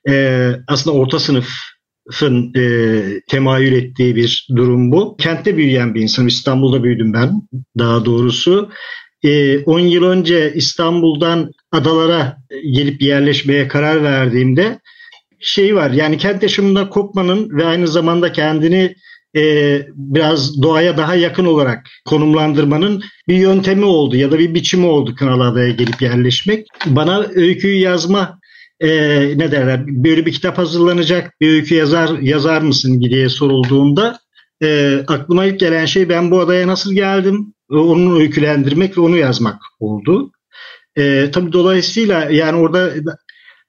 e, 0.09 0.51
aslında 0.67 0.97
orta 0.97 1.19
sınıfın 1.19 2.53
e, 2.55 3.01
temayül 3.29 3.73
ettiği 3.73 4.15
bir 4.15 4.47
durum 4.55 4.91
bu. 4.91 5.17
Kentte 5.17 5.57
büyüyen 5.57 5.95
bir 5.95 6.01
insan. 6.01 6.27
İstanbul'da 6.27 6.83
büyüdüm 6.83 7.13
ben 7.13 7.31
daha 7.77 8.05
doğrusu. 8.05 8.69
10 9.23 9.79
e, 9.79 9.81
yıl 9.81 10.03
önce 10.03 10.53
İstanbul'dan 10.55 11.51
adalara 11.71 12.37
gelip 12.71 13.01
yerleşmeye 13.01 13.67
karar 13.67 14.03
verdiğimde 14.03 14.79
şey 15.39 15.75
var 15.75 15.91
yani 15.91 16.17
kent 16.17 16.43
yaşamında 16.43 16.89
kopmanın 16.89 17.49
ve 17.49 17.65
aynı 17.65 17.87
zamanda 17.87 18.31
kendini 18.31 18.95
e, 19.37 19.87
biraz 19.95 20.61
doğaya 20.61 20.97
daha 20.97 21.15
yakın 21.15 21.45
olarak 21.45 21.87
konumlandırmanın 22.05 23.03
bir 23.27 23.35
yöntemi 23.35 23.85
oldu 23.85 24.15
ya 24.15 24.31
da 24.31 24.39
bir 24.39 24.53
biçimi 24.53 24.85
oldu 24.85 25.15
Kınalıada'ya 25.15 25.69
gelip 25.69 26.01
yerleşmek. 26.01 26.67
Bana 26.85 27.25
öyküyü 27.35 27.79
yazma 27.79 28.39
e, 28.79 28.89
ne 29.37 29.51
derler 29.51 29.83
böyle 29.87 30.25
bir 30.25 30.33
kitap 30.33 30.57
hazırlanacak 30.57 31.33
bir 31.41 31.49
öykü 31.49 31.75
yazar 31.75 32.19
yazar 32.19 32.61
mısın 32.61 33.01
diye 33.01 33.29
sorulduğunda 33.29 34.19
e, 34.63 34.97
aklıma 35.07 35.45
ilk 35.45 35.59
gelen 35.59 35.85
şey 35.85 36.09
ben 36.09 36.31
bu 36.31 36.39
adaya 36.39 36.67
nasıl 36.67 36.93
geldim 36.93 37.53
onu 37.69 38.19
öykülendirmek 38.19 38.97
ve 38.97 39.01
onu 39.01 39.17
yazmak 39.17 39.61
oldu. 39.79 40.31
E, 40.95 41.31
tabii 41.31 41.53
dolayısıyla 41.53 42.29
yani 42.31 42.57
orada 42.57 42.93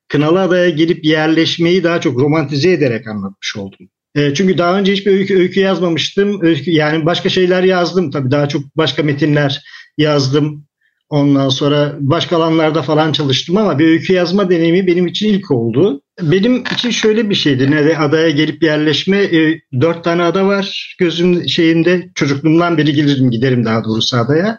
Kınalıada'ya 0.09 0.71
gelip 0.71 1.05
yerleşmeyi 1.05 1.85
daha 1.85 2.01
çok 2.01 2.19
romantize 2.21 2.71
ederek 2.71 3.07
anlatmış 3.07 3.57
oldum. 3.57 3.89
E, 4.15 4.35
çünkü 4.35 4.59
daha 4.59 4.79
önce 4.79 4.93
hiçbir 4.93 5.13
öykü, 5.13 5.39
öykü 5.39 5.61
yazmamıştım. 5.61 6.43
Öykü, 6.43 6.71
yani 6.71 7.07
başka 7.07 7.29
şeyler 7.29 7.63
yazdım 7.63 8.11
tabii 8.11 8.31
daha 8.31 8.49
çok 8.49 8.77
başka 8.77 9.03
metinler 9.03 9.63
yazdım. 9.99 10.69
Ondan 11.11 11.49
sonra 11.49 11.97
başka 12.01 12.37
alanlarda 12.37 12.83
falan 12.83 13.13
çalıştım 13.13 13.57
ama 13.57 13.79
bir 13.79 13.87
öykü 13.87 14.13
yazma 14.13 14.51
deneyimi 14.51 14.87
benim 14.87 15.07
için 15.07 15.29
ilk 15.29 15.51
oldu. 15.51 16.03
Benim 16.23 16.65
için 16.75 16.91
şöyle 16.91 17.31
bir 17.31 17.35
şeydi. 17.35 17.71
Ne 17.71 17.99
adaya 17.99 18.31
gelip 18.31 18.63
yerleşme. 18.63 19.17
E, 19.17 19.61
dört 19.81 20.05
tane 20.05 20.23
ada 20.23 20.47
var 20.47 20.97
gözüm 20.99 21.49
şeyinde. 21.49 22.11
Çocukluğumdan 22.15 22.79
beri 22.79 22.93
gelirim 22.93 23.31
giderim 23.31 23.65
daha 23.65 23.85
doğrusu 23.85 24.17
adaya. 24.17 24.59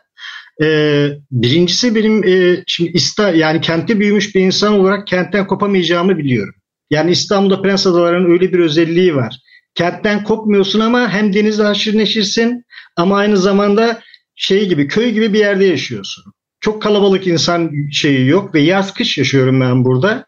E, 0.63 1.09
birincisi 1.31 1.95
benim 1.95 2.23
e, 2.23 2.63
şimdi 2.67 2.91
İsta 2.91 3.29
yani 3.29 3.61
kentte 3.61 3.99
büyümüş 3.99 4.35
bir 4.35 4.41
insan 4.41 4.73
olarak 4.73 5.07
kentten 5.07 5.47
kopamayacağımı 5.47 6.17
biliyorum. 6.17 6.53
Yani 6.89 7.11
İstanbul'da 7.11 7.61
Prens 7.61 7.87
Adaları'nın 7.87 8.31
öyle 8.31 8.53
bir 8.53 8.59
özelliği 8.59 9.15
var. 9.15 9.35
Kentten 9.75 10.23
kopmuyorsun 10.23 10.79
ama 10.79 11.09
hem 11.09 11.33
denizle 11.33 11.63
haşır 11.63 11.97
neşirsin 11.97 12.65
ama 12.95 13.17
aynı 13.17 13.37
zamanda 13.37 14.01
şey 14.35 14.69
gibi 14.69 14.87
köy 14.87 15.11
gibi 15.11 15.33
bir 15.33 15.39
yerde 15.39 15.65
yaşıyorsun. 15.65 16.23
Çok 16.61 16.81
kalabalık 16.81 17.27
insan 17.27 17.71
şeyi 17.91 18.27
yok 18.27 18.55
ve 18.55 18.61
yaz 18.61 18.93
kış 18.93 19.17
yaşıyorum 19.17 19.61
ben 19.61 19.85
burada. 19.85 20.25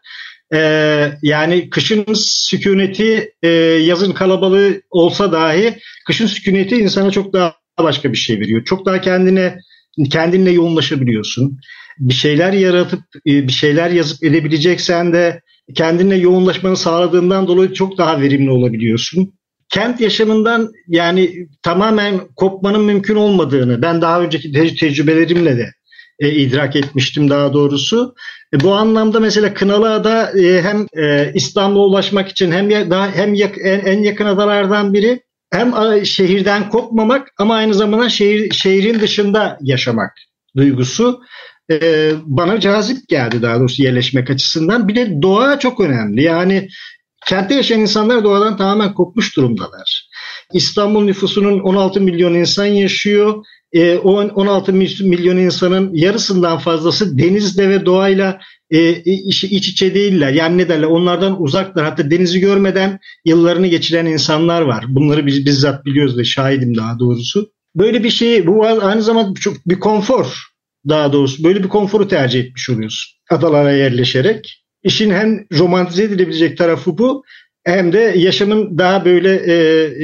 Ee, 0.54 1.12
yani 1.22 1.70
kışın 1.70 2.04
sükuneti 2.14 3.32
e, 3.42 3.48
yazın 3.48 4.12
kalabalığı 4.12 4.82
olsa 4.90 5.32
dahi 5.32 5.78
kışın 6.06 6.26
sükuneti 6.26 6.76
insana 6.76 7.10
çok 7.10 7.32
daha 7.32 7.54
başka 7.78 8.12
bir 8.12 8.16
şey 8.16 8.40
veriyor. 8.40 8.64
Çok 8.64 8.86
daha 8.86 9.00
kendine 9.00 9.58
kendinle 10.10 10.50
yoğunlaşabiliyorsun. 10.50 11.58
Bir 11.98 12.14
şeyler 12.14 12.52
yaratıp 12.52 13.00
e, 13.26 13.48
bir 13.48 13.52
şeyler 13.52 13.90
yazıp 13.90 14.24
edebileceksen 14.24 15.12
de 15.12 15.40
kendine 15.74 16.16
yoğunlaşmanı 16.16 16.76
sağladığından 16.76 17.46
dolayı 17.46 17.72
çok 17.72 17.98
daha 17.98 18.20
verimli 18.20 18.50
olabiliyorsun. 18.50 19.32
Kent 19.68 20.00
yaşamından 20.00 20.72
yani 20.88 21.46
tamamen 21.62 22.20
kopmanın 22.36 22.84
mümkün 22.84 23.16
olmadığını 23.16 23.82
ben 23.82 24.00
daha 24.02 24.20
önceki 24.20 24.52
te- 24.52 24.76
tecrübelerimle 24.76 25.56
de 25.56 25.72
e, 26.18 26.30
idrak 26.30 26.76
etmiştim 26.76 27.30
daha 27.30 27.52
doğrusu. 27.52 28.14
E, 28.54 28.60
bu 28.60 28.74
anlamda 28.74 29.20
mesela 29.20 29.54
Kınalıada 29.54 30.40
e, 30.40 30.62
hem 30.62 30.86
e, 31.04 31.32
İstanbul'a 31.34 31.84
ulaşmak 31.86 32.28
için 32.28 32.52
hem 32.52 32.70
ya, 32.70 32.90
daha 32.90 33.12
hem 33.12 33.34
yak, 33.34 33.54
en, 33.58 33.80
en 33.80 34.02
yakın 34.02 34.26
adalardan 34.26 34.92
biri 34.94 35.20
hem 35.52 35.74
şehirden 36.06 36.68
kopmamak 36.68 37.28
ama 37.38 37.54
aynı 37.54 37.74
zamanda 37.74 38.08
şehir 38.08 38.50
şehrin 38.52 39.00
dışında 39.00 39.58
yaşamak 39.60 40.12
duygusu 40.56 41.20
e, 41.70 42.10
bana 42.24 42.60
cazip 42.60 43.08
geldi 43.08 43.42
daha 43.42 43.60
doğrusu 43.60 43.82
yerleşmek 43.82 44.30
açısından. 44.30 44.88
Bir 44.88 44.94
de 44.94 45.22
doğa 45.22 45.58
çok 45.58 45.80
önemli. 45.80 46.22
Yani 46.22 46.68
kentte 47.26 47.54
yaşayan 47.54 47.80
insanlar 47.80 48.24
doğadan 48.24 48.56
tamamen 48.56 48.94
kopmuş 48.94 49.36
durumdalar. 49.36 50.08
İstanbul 50.52 51.04
nüfusunun 51.04 51.60
16 51.60 52.00
milyon 52.00 52.34
insan 52.34 52.66
yaşıyor. 52.66 53.44
E, 53.72 53.98
16 53.98 54.72
milyon 54.72 55.36
insanın 55.36 55.94
yarısından 55.94 56.58
fazlası 56.58 57.18
denizde 57.18 57.68
ve 57.68 57.86
doğayla 57.86 58.40
e, 58.70 59.02
iç, 59.02 59.44
iç 59.44 59.68
içe 59.68 59.94
değiller. 59.94 60.32
Yani 60.32 60.58
ne 60.58 60.68
derler 60.68 60.86
onlardan 60.86 61.42
uzaklar. 61.42 61.84
Hatta 61.84 62.10
denizi 62.10 62.40
görmeden 62.40 62.98
yıllarını 63.24 63.66
geçiren 63.66 64.06
insanlar 64.06 64.62
var. 64.62 64.84
Bunları 64.88 65.26
biz 65.26 65.46
bizzat 65.46 65.84
biliyoruz 65.84 66.18
ve 66.18 66.24
şahidim 66.24 66.76
daha 66.76 66.98
doğrusu. 66.98 67.50
Böyle 67.74 68.04
bir 68.04 68.10
şey 68.10 68.46
bu 68.46 68.66
aynı 68.66 69.02
zamanda 69.02 69.40
çok 69.40 69.56
bir 69.66 69.80
konfor 69.80 70.51
daha 70.88 71.12
doğrusu 71.12 71.44
böyle 71.44 71.62
bir 71.62 71.68
konforu 71.68 72.08
tercih 72.08 72.40
etmiş 72.40 72.70
oluyorsun 72.70 73.18
adalara 73.30 73.72
yerleşerek. 73.72 74.64
İşin 74.82 75.10
hem 75.10 75.46
romantize 75.58 76.02
edilebilecek 76.02 76.58
tarafı 76.58 76.98
bu 76.98 77.24
hem 77.64 77.92
de 77.92 78.14
yaşamın 78.16 78.78
daha 78.78 79.04
böyle 79.04 79.42
e, 79.46 79.54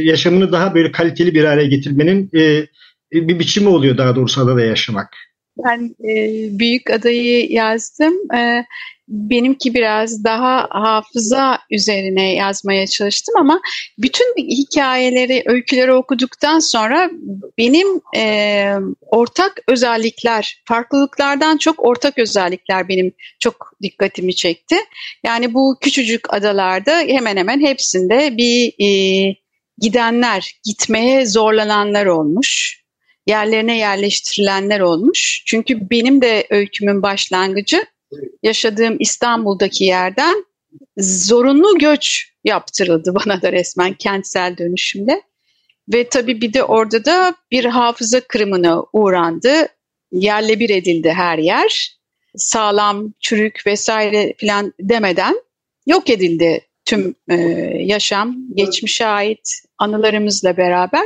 yaşamını 0.01 0.53
daha 0.53 0.75
böyle 0.75 0.93
kaliteli 0.93 1.35
bir 1.35 1.45
hale 1.45 1.67
getirmenin 1.67 2.31
e, 2.35 2.67
bir 3.13 3.39
biçimi 3.39 3.69
oluyor 3.69 3.99
daha 3.99 4.17
doğrusu 4.17 4.41
adada 4.41 4.61
yaşamak. 4.61 5.09
Ben 5.65 5.95
e, 6.09 6.15
büyük 6.59 6.91
adayı 6.91 7.53
yazdım. 7.53 8.15
E, 8.37 8.65
benimki 9.09 9.75
biraz 9.75 10.25
daha 10.25 10.69
hafıza 10.71 11.59
üzerine 11.71 12.35
yazmaya 12.35 12.87
çalıştım 12.87 13.35
ama 13.39 13.61
bütün 13.99 14.35
hikayeleri, 14.37 15.43
öyküleri 15.47 15.93
okuduktan 15.93 16.59
sonra 16.59 17.11
benim 17.59 17.89
e, 18.17 18.73
ortak 19.01 19.61
özellikler, 19.69 20.63
farklılıklardan 20.65 21.57
çok 21.57 21.85
ortak 21.85 22.19
özellikler 22.19 22.89
benim 22.89 23.13
çok 23.39 23.73
dikkatimi 23.83 24.35
çekti. 24.35 24.77
Yani 25.25 25.55
bu 25.55 25.79
küçücük 25.81 26.35
adalarda 26.35 26.99
hemen 26.99 27.37
hemen 27.37 27.61
hepsinde 27.61 28.37
bir 28.37 28.73
e, 28.85 29.35
gidenler, 29.79 30.53
gitmeye 30.65 31.27
zorlananlar 31.27 32.07
olmuş 32.07 32.79
yerlerine 33.27 33.77
yerleştirilenler 33.77 34.81
olmuş. 34.81 35.43
Çünkü 35.47 35.91
benim 35.91 36.23
de 36.23 36.47
öykümün 36.51 37.03
başlangıcı 37.03 37.85
yaşadığım 38.43 38.97
İstanbul'daki 39.01 39.85
yerden 39.85 40.45
zorunlu 40.99 41.79
göç 41.79 42.33
yaptırıldı 42.45 43.15
bana 43.15 43.43
da 43.43 43.53
resmen 43.53 43.95
kentsel 43.95 44.57
dönüşümle. 44.57 45.23
Ve 45.93 46.09
tabii 46.09 46.41
bir 46.41 46.53
de 46.53 46.65
orada 46.65 47.05
da 47.05 47.35
bir 47.51 47.65
hafıza 47.65 48.21
kırımına 48.21 48.83
uğrandı. 48.93 49.69
Yerle 50.13 50.61
bir 50.61 50.71
edildi 50.71 51.11
her 51.11 51.39
yer. 51.39 51.99
Sağlam, 52.37 53.13
çürük 53.21 53.63
vesaire 53.67 54.35
falan 54.41 54.73
demeden 54.81 55.43
yok 55.87 56.11
edildi 56.11 56.61
tüm 56.85 57.15
e, 57.31 57.35
yaşam, 57.79 58.37
geçmişe 58.55 59.07
ait 59.07 59.51
anılarımızla 59.79 60.57
beraber. 60.57 61.05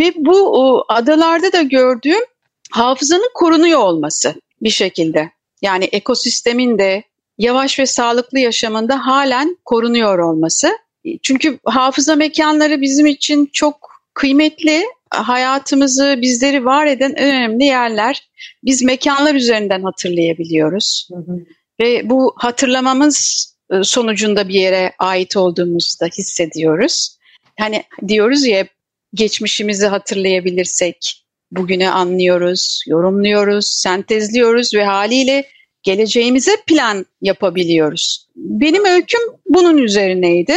Ve 0.00 0.12
bu 0.16 0.62
o, 0.62 0.84
adalarda 0.88 1.52
da 1.52 1.62
gördüğüm 1.62 2.22
hafızanın 2.70 3.30
korunuyor 3.34 3.80
olması 3.80 4.34
bir 4.62 4.70
şekilde. 4.70 5.30
Yani 5.62 5.84
ekosistemin 5.84 6.78
de 6.78 7.02
yavaş 7.38 7.78
ve 7.78 7.86
sağlıklı 7.86 8.38
yaşamında 8.38 9.06
halen 9.06 9.56
korunuyor 9.64 10.18
olması. 10.18 10.78
Çünkü 11.22 11.58
hafıza 11.64 12.16
mekanları 12.16 12.80
bizim 12.80 13.06
için 13.06 13.46
çok 13.52 13.90
kıymetli. 14.14 14.84
Hayatımızı, 15.10 16.18
bizleri 16.22 16.64
var 16.64 16.86
eden 16.86 17.14
en 17.16 17.28
önemli 17.28 17.64
yerler. 17.64 18.28
Biz 18.64 18.82
mekanlar 18.82 19.34
üzerinden 19.34 19.82
hatırlayabiliyoruz. 19.82 21.08
Hı 21.12 21.18
hı. 21.18 21.38
Ve 21.80 22.10
bu 22.10 22.34
hatırlamamız 22.36 23.46
e, 23.70 23.82
sonucunda 23.82 24.48
bir 24.48 24.54
yere 24.54 24.92
ait 24.98 25.36
olduğumuzu 25.36 26.00
da 26.00 26.06
hissediyoruz. 26.06 27.18
Hani 27.58 27.82
diyoruz 28.08 28.46
ya 28.46 28.66
geçmişimizi 29.14 29.86
hatırlayabilirsek 29.86 31.25
bugünü 31.50 31.88
anlıyoruz, 31.88 32.82
yorumluyoruz, 32.86 33.66
sentezliyoruz 33.66 34.74
ve 34.74 34.84
haliyle 34.84 35.48
geleceğimize 35.82 36.56
plan 36.66 37.06
yapabiliyoruz. 37.20 38.26
Benim 38.36 38.84
öyküm 38.84 39.20
bunun 39.48 39.78
üzerineydi. 39.78 40.54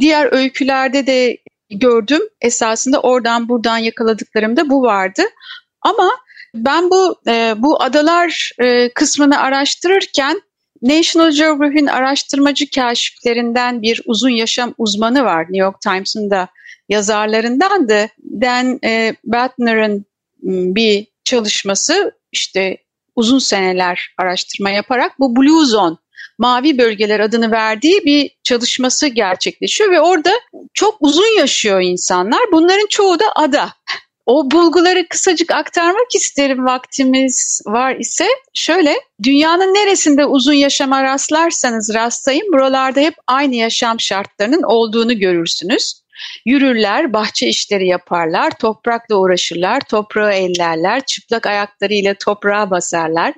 Diğer 0.00 0.32
öykülerde 0.32 1.06
de 1.06 1.38
gördüm. 1.70 2.20
Esasında 2.40 3.00
oradan 3.00 3.48
buradan 3.48 3.78
yakaladıklarımda 3.78 4.70
bu 4.70 4.82
vardı. 4.82 5.22
Ama 5.82 6.10
ben 6.54 6.90
bu 6.90 7.16
e, 7.26 7.54
bu 7.58 7.82
adalar 7.82 8.50
e, 8.58 8.88
kısmını 8.88 9.40
araştırırken 9.40 10.40
National 10.82 11.30
Geographic'in 11.30 11.86
araştırmacı 11.86 12.70
kaşiflerinden 12.70 13.82
bir 13.82 14.02
uzun 14.06 14.30
yaşam 14.30 14.74
uzmanı 14.78 15.24
var. 15.24 15.42
New 15.42 15.56
York 15.56 15.80
Times'ın 15.80 16.30
da 16.30 16.48
yazarlarından 16.88 17.88
da 17.88 18.08
Dan 18.40 18.78
e, 18.84 19.14
Batner'ın 19.24 20.06
bir 20.42 21.06
çalışması 21.24 22.12
işte 22.32 22.76
uzun 23.16 23.38
seneler 23.38 24.14
araştırma 24.18 24.70
yaparak 24.70 25.20
bu 25.20 25.36
Blue 25.36 25.66
Zone 25.66 25.96
mavi 26.38 26.78
bölgeler 26.78 27.20
adını 27.20 27.50
verdiği 27.50 28.04
bir 28.04 28.30
çalışması 28.44 29.06
gerçekleşiyor 29.06 29.90
ve 29.90 30.00
orada 30.00 30.30
çok 30.74 30.96
uzun 31.00 31.38
yaşıyor 31.38 31.80
insanlar. 31.80 32.40
Bunların 32.52 32.86
çoğu 32.90 33.18
da 33.18 33.24
ada. 33.36 33.68
O 34.26 34.50
bulguları 34.50 35.08
kısacık 35.08 35.50
aktarmak 35.52 36.14
isterim 36.14 36.64
vaktimiz 36.64 37.62
var 37.66 37.96
ise. 37.96 38.26
Şöyle, 38.54 39.00
dünyanın 39.22 39.74
neresinde 39.74 40.26
uzun 40.26 40.52
yaşama 40.52 41.02
rastlarsanız 41.02 41.94
rastlayın, 41.94 42.52
buralarda 42.52 43.00
hep 43.00 43.14
aynı 43.26 43.54
yaşam 43.54 44.00
şartlarının 44.00 44.62
olduğunu 44.62 45.18
görürsünüz. 45.18 46.03
Yürürler, 46.46 47.12
bahçe 47.12 47.48
işleri 47.48 47.86
yaparlar, 47.86 48.58
toprakla 48.58 49.16
uğraşırlar, 49.16 49.80
toprağı 49.80 50.32
ellerler, 50.32 51.06
çıplak 51.06 51.46
ayaklarıyla 51.46 52.14
toprağa 52.14 52.70
basarlar, 52.70 53.34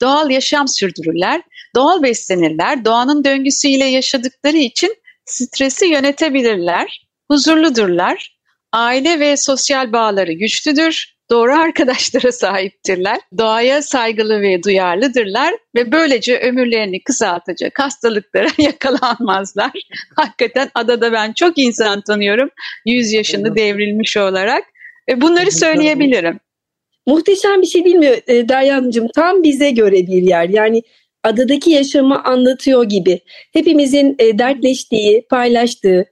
doğal 0.00 0.30
yaşam 0.30 0.68
sürdürürler, 0.68 1.42
doğal 1.76 2.02
beslenirler, 2.02 2.84
doğanın 2.84 3.24
döngüsüyle 3.24 3.84
yaşadıkları 3.84 4.56
için 4.56 4.94
stresi 5.24 5.86
yönetebilirler, 5.86 7.06
huzurludurlar, 7.30 8.38
aile 8.72 9.20
ve 9.20 9.36
sosyal 9.36 9.92
bağları 9.92 10.32
güçlüdür, 10.32 11.17
doğru 11.30 11.52
arkadaşlara 11.52 12.32
sahiptirler, 12.32 13.20
doğaya 13.38 13.82
saygılı 13.82 14.42
ve 14.42 14.62
duyarlıdırlar 14.62 15.54
ve 15.76 15.92
böylece 15.92 16.38
ömürlerini 16.38 17.02
kısaltacak 17.02 17.78
hastalıklara 17.78 18.48
yakalanmazlar. 18.58 19.72
Hakikaten 20.16 20.70
adada 20.74 21.12
ben 21.12 21.32
çok 21.32 21.58
insan 21.58 22.00
tanıyorum 22.00 22.50
100 22.86 23.12
yaşını 23.12 23.56
devrilmiş 23.56 24.16
olarak. 24.16 24.64
E, 25.08 25.20
bunları 25.20 25.52
söyleyebilirim. 25.52 26.40
Muhteşem 27.06 27.62
bir 27.62 27.66
şey 27.66 27.84
değil 27.84 27.96
mi 27.96 28.12
e, 28.26 28.48
Derya 28.48 28.76
Hanımcığım? 28.76 29.08
Tam 29.14 29.42
bize 29.42 29.70
göre 29.70 30.06
bir 30.06 30.22
yer. 30.22 30.48
Yani 30.48 30.82
adadaki 31.24 31.70
yaşamı 31.70 32.24
anlatıyor 32.24 32.84
gibi. 32.84 33.20
Hepimizin 33.52 34.16
e, 34.18 34.38
dertleştiği, 34.38 35.26
paylaştığı, 35.30 36.04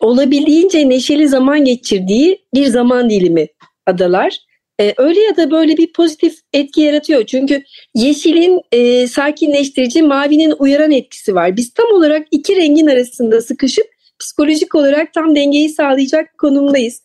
olabildiğince 0.00 0.88
neşeli 0.88 1.28
zaman 1.28 1.64
geçirdiği 1.64 2.38
bir 2.54 2.66
zaman 2.66 3.10
dilimi 3.10 3.46
adalar. 3.90 4.38
E, 4.80 4.94
öyle 4.96 5.20
ya 5.20 5.36
da 5.36 5.50
böyle 5.50 5.76
bir 5.76 5.92
pozitif 5.92 6.34
etki 6.52 6.80
yaratıyor. 6.80 7.26
Çünkü 7.26 7.62
yeşilin 7.94 8.60
e, 8.72 9.06
sakinleştirici, 9.06 10.02
mavinin 10.02 10.54
uyaran 10.58 10.90
etkisi 10.90 11.34
var. 11.34 11.56
Biz 11.56 11.74
tam 11.74 11.86
olarak 11.92 12.26
iki 12.30 12.56
rengin 12.56 12.86
arasında 12.86 13.40
sıkışıp 13.40 13.86
psikolojik 14.18 14.74
olarak 14.74 15.12
tam 15.14 15.36
dengeyi 15.36 15.68
sağlayacak 15.68 16.38
konumdayız. 16.38 17.02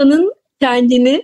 İnsanın 0.00 0.32
kendini 0.60 1.22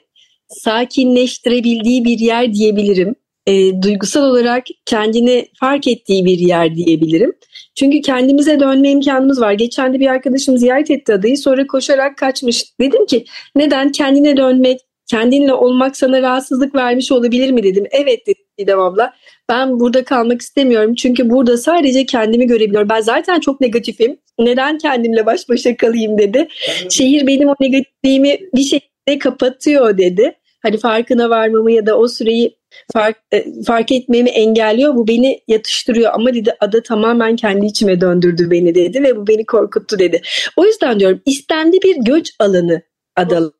sakinleştirebildiği 0.48 2.04
bir 2.04 2.18
yer 2.18 2.54
diyebilirim. 2.54 3.14
E, 3.46 3.82
duygusal 3.82 4.22
olarak 4.22 4.64
kendini 4.86 5.48
fark 5.60 5.86
ettiği 5.86 6.24
bir 6.24 6.38
yer 6.38 6.74
diyebilirim. 6.74 7.32
Çünkü 7.74 8.00
kendimize 8.00 8.60
dönme 8.60 8.90
imkanımız 8.90 9.40
var. 9.40 9.52
Geçen 9.52 9.94
de 9.94 10.00
bir 10.00 10.06
arkadaşım 10.06 10.58
ziyaret 10.58 10.90
etti 10.90 11.12
adayı 11.12 11.38
sonra 11.38 11.66
koşarak 11.66 12.18
kaçmış. 12.18 12.64
Dedim 12.80 13.06
ki 13.06 13.24
neden 13.56 13.92
kendine 13.92 14.36
dönmek, 14.36 14.80
kendinle 15.08 15.54
olmak 15.54 15.96
sana 15.96 16.22
rahatsızlık 16.22 16.74
vermiş 16.74 17.12
olabilir 17.12 17.50
mi 17.50 17.62
dedim. 17.62 17.86
Evet 17.90 18.26
dedi 18.26 18.38
Didem 18.58 18.80
abla. 18.80 19.12
Ben 19.48 19.80
burada 19.80 20.04
kalmak 20.04 20.40
istemiyorum 20.40 20.94
çünkü 20.94 21.30
burada 21.30 21.56
sadece 21.56 22.06
kendimi 22.06 22.46
görebiliyorum. 22.46 22.88
Ben 22.88 23.00
zaten 23.00 23.40
çok 23.40 23.60
negatifim. 23.60 24.18
Neden 24.38 24.78
kendimle 24.78 25.26
baş 25.26 25.48
başa 25.48 25.76
kalayım 25.76 26.18
dedi. 26.18 26.48
Şehir 26.90 27.26
benim 27.26 27.48
o 27.48 27.54
negatifliğimi 27.60 28.38
bir 28.54 28.62
şekilde 28.62 29.18
kapatıyor 29.18 29.98
dedi. 29.98 30.32
Hani 30.62 30.78
farkına 30.78 31.30
varmamı 31.30 31.72
ya 31.72 31.86
da 31.86 31.98
o 31.98 32.08
süreyi 32.08 32.58
fark, 32.92 33.16
e, 33.32 33.44
fark 33.66 33.92
etmemi 33.92 34.30
engelliyor. 34.30 34.94
Bu 34.94 35.08
beni 35.08 35.40
yatıştırıyor 35.48 36.12
ama 36.14 36.34
dedi 36.34 36.54
ada 36.60 36.82
tamamen 36.82 37.36
kendi 37.36 37.66
içime 37.66 38.00
döndürdü 38.00 38.50
beni 38.50 38.74
dedi 38.74 39.02
ve 39.02 39.16
bu 39.16 39.26
beni 39.26 39.46
korkuttu 39.46 39.98
dedi. 39.98 40.22
O 40.56 40.64
yüzden 40.66 41.00
diyorum 41.00 41.20
istendi 41.26 41.78
bir 41.84 41.96
göç 41.96 42.32
alanı 42.38 42.82
adalar. 43.16 43.57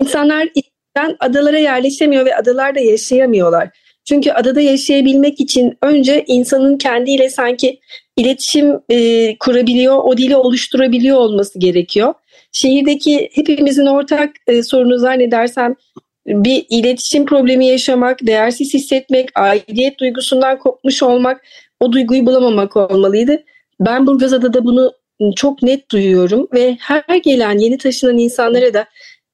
İnsanlar 0.00 0.48
ben 0.96 1.16
adalara 1.20 1.58
yerleşemiyor 1.58 2.26
ve 2.26 2.36
adalarda 2.36 2.80
yaşayamıyorlar. 2.80 3.70
Çünkü 4.04 4.30
adada 4.30 4.60
yaşayabilmek 4.60 5.40
için 5.40 5.78
önce 5.82 6.24
insanın 6.26 6.78
kendiyle 6.78 7.30
sanki 7.30 7.80
iletişim 8.16 8.80
e, 8.88 9.38
kurabiliyor, 9.38 9.98
o 10.04 10.16
dili 10.16 10.36
oluşturabiliyor 10.36 11.16
olması 11.16 11.58
gerekiyor. 11.58 12.14
Şehirdeki 12.52 13.30
hepimizin 13.34 13.86
ortak 13.86 14.30
e, 14.46 14.62
sorunu 14.62 14.98
zannedersem 14.98 15.74
bir 16.26 16.66
iletişim 16.70 17.26
problemi 17.26 17.66
yaşamak, 17.66 18.26
değersiz 18.26 18.74
hissetmek, 18.74 19.28
aidiyet 19.34 20.00
duygusundan 20.00 20.58
kopmuş 20.58 21.02
olmak, 21.02 21.44
o 21.80 21.92
duyguyu 21.92 22.26
bulamamak 22.26 22.76
olmalıydı. 22.76 23.42
Ben 23.80 24.06
Burgazada 24.06 24.54
da 24.54 24.64
bunu 24.64 24.92
çok 25.36 25.62
net 25.62 25.90
duyuyorum 25.90 26.48
ve 26.54 26.76
her 26.80 27.16
gelen 27.24 27.58
yeni 27.58 27.78
taşınan 27.78 28.18
insanlara 28.18 28.74
da 28.74 28.86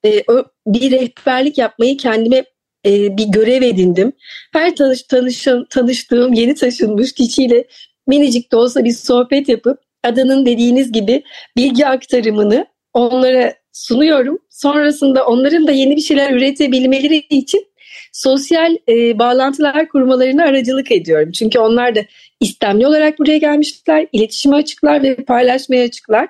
e, 0.07 0.25
bir 0.67 0.91
rehberlik 0.91 1.59
yapmayı 1.59 1.97
kendime 1.97 2.45
e, 2.87 3.17
bir 3.17 3.27
görev 3.27 3.63
edindim. 3.63 4.13
Her 4.53 4.77
tanış, 4.77 5.03
tanışım, 5.03 5.67
tanıştığım 5.71 6.33
yeni 6.33 6.55
taşınmış 6.55 7.13
kişiyle 7.13 7.65
minicik 8.07 8.53
de 8.53 8.57
olsa 8.57 8.85
bir 8.85 8.93
sohbet 8.93 9.49
yapıp 9.49 9.79
adanın 10.05 10.47
dediğiniz 10.47 10.93
gibi 10.93 11.23
bilgi 11.57 11.87
aktarımını 11.87 12.67
onlara 12.93 13.55
sunuyorum. 13.73 14.39
Sonrasında 14.51 15.27
onların 15.27 15.67
da 15.67 15.73
yeni 15.73 15.97
bir 15.97 16.01
şeyler 16.01 16.33
üretebilmeleri 16.33 17.17
için 17.17 17.67
sosyal 18.13 18.77
e, 18.89 19.19
bağlantılar 19.19 19.89
kurmalarına 19.89 20.45
aracılık 20.45 20.93
ediyorum. 20.93 21.33
Çünkü 21.33 21.59
onlar 21.59 21.95
da 21.95 22.01
istemli 22.41 22.87
olarak 22.87 23.19
buraya 23.19 23.39
gelmişler, 23.39 24.07
iletişime 24.13 24.57
açıklar 24.57 25.03
ve 25.03 25.17
paylaşmaya 25.17 25.85
açıklar. 25.85 26.29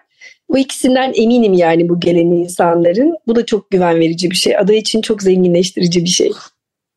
Bu 0.48 0.58
ikisinden 0.58 1.12
eminim 1.16 1.52
yani 1.52 1.88
bu 1.88 2.00
gelen 2.00 2.26
insanların. 2.26 3.16
Bu 3.26 3.36
da 3.36 3.46
çok 3.46 3.70
güven 3.70 4.00
verici 4.00 4.30
bir 4.30 4.36
şey. 4.36 4.56
Ada 4.56 4.72
için 4.74 5.00
çok 5.00 5.22
zenginleştirici 5.22 6.04
bir 6.04 6.08
şey. 6.08 6.32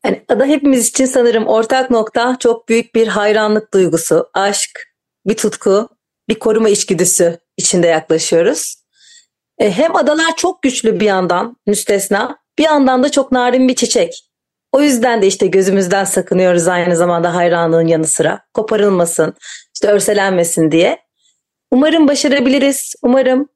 Yani 0.04 0.22
ada 0.28 0.44
hepimiz 0.44 0.88
için 0.88 1.04
sanırım 1.04 1.46
ortak 1.46 1.90
nokta 1.90 2.36
çok 2.40 2.68
büyük 2.68 2.94
bir 2.94 3.06
hayranlık 3.06 3.74
duygusu, 3.74 4.30
aşk, 4.34 4.88
bir 5.26 5.36
tutku, 5.36 5.88
bir 6.28 6.34
koruma 6.38 6.68
içgüdüsü 6.68 7.38
içinde 7.56 7.86
yaklaşıyoruz. 7.86 8.76
E, 9.58 9.70
hem 9.70 9.96
adalar 9.96 10.36
çok 10.36 10.62
güçlü 10.62 11.00
bir 11.00 11.06
yandan 11.06 11.56
müstesna, 11.66 12.38
bir 12.58 12.64
yandan 12.64 13.02
da 13.02 13.10
çok 13.10 13.32
narin 13.32 13.68
bir 13.68 13.74
çiçek. 13.74 14.30
O 14.72 14.80
yüzden 14.80 15.22
de 15.22 15.26
işte 15.26 15.46
gözümüzden 15.46 16.04
sakınıyoruz 16.04 16.68
aynı 16.68 16.96
zamanda 16.96 17.34
hayranlığın 17.34 17.86
yanı 17.86 18.06
sıra. 18.06 18.40
Koparılmasın, 18.54 19.34
işte 19.74 19.88
örselenmesin 19.88 20.70
diye. 20.70 20.98
Umarım 21.70 22.08
başarabiliriz. 22.08 22.94
Umarım 23.02 23.48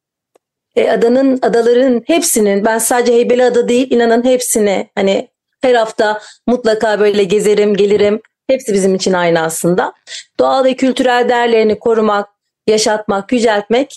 e, 0.77 0.91
adanın, 0.91 1.39
adaların 1.43 2.03
hepsinin, 2.07 2.65
ben 2.65 2.79
sadece 2.79 3.13
Heybeli 3.13 3.45
Ada 3.45 3.69
değil, 3.69 3.91
inanın 3.91 4.25
hepsini 4.25 4.91
hani 4.95 5.29
her 5.63 5.75
hafta 5.75 6.21
mutlaka 6.47 7.01
böyle 7.01 7.25
gezerim, 7.25 7.75
gelirim. 7.77 8.21
Hepsi 8.47 8.73
bizim 8.73 8.95
için 8.95 9.13
aynı 9.13 9.41
aslında. 9.41 9.93
Doğal 10.39 10.65
ve 10.65 10.75
kültürel 10.75 11.29
değerlerini 11.29 11.79
korumak, 11.79 12.29
yaşatmak, 12.67 13.33
yüceltmek 13.33 13.97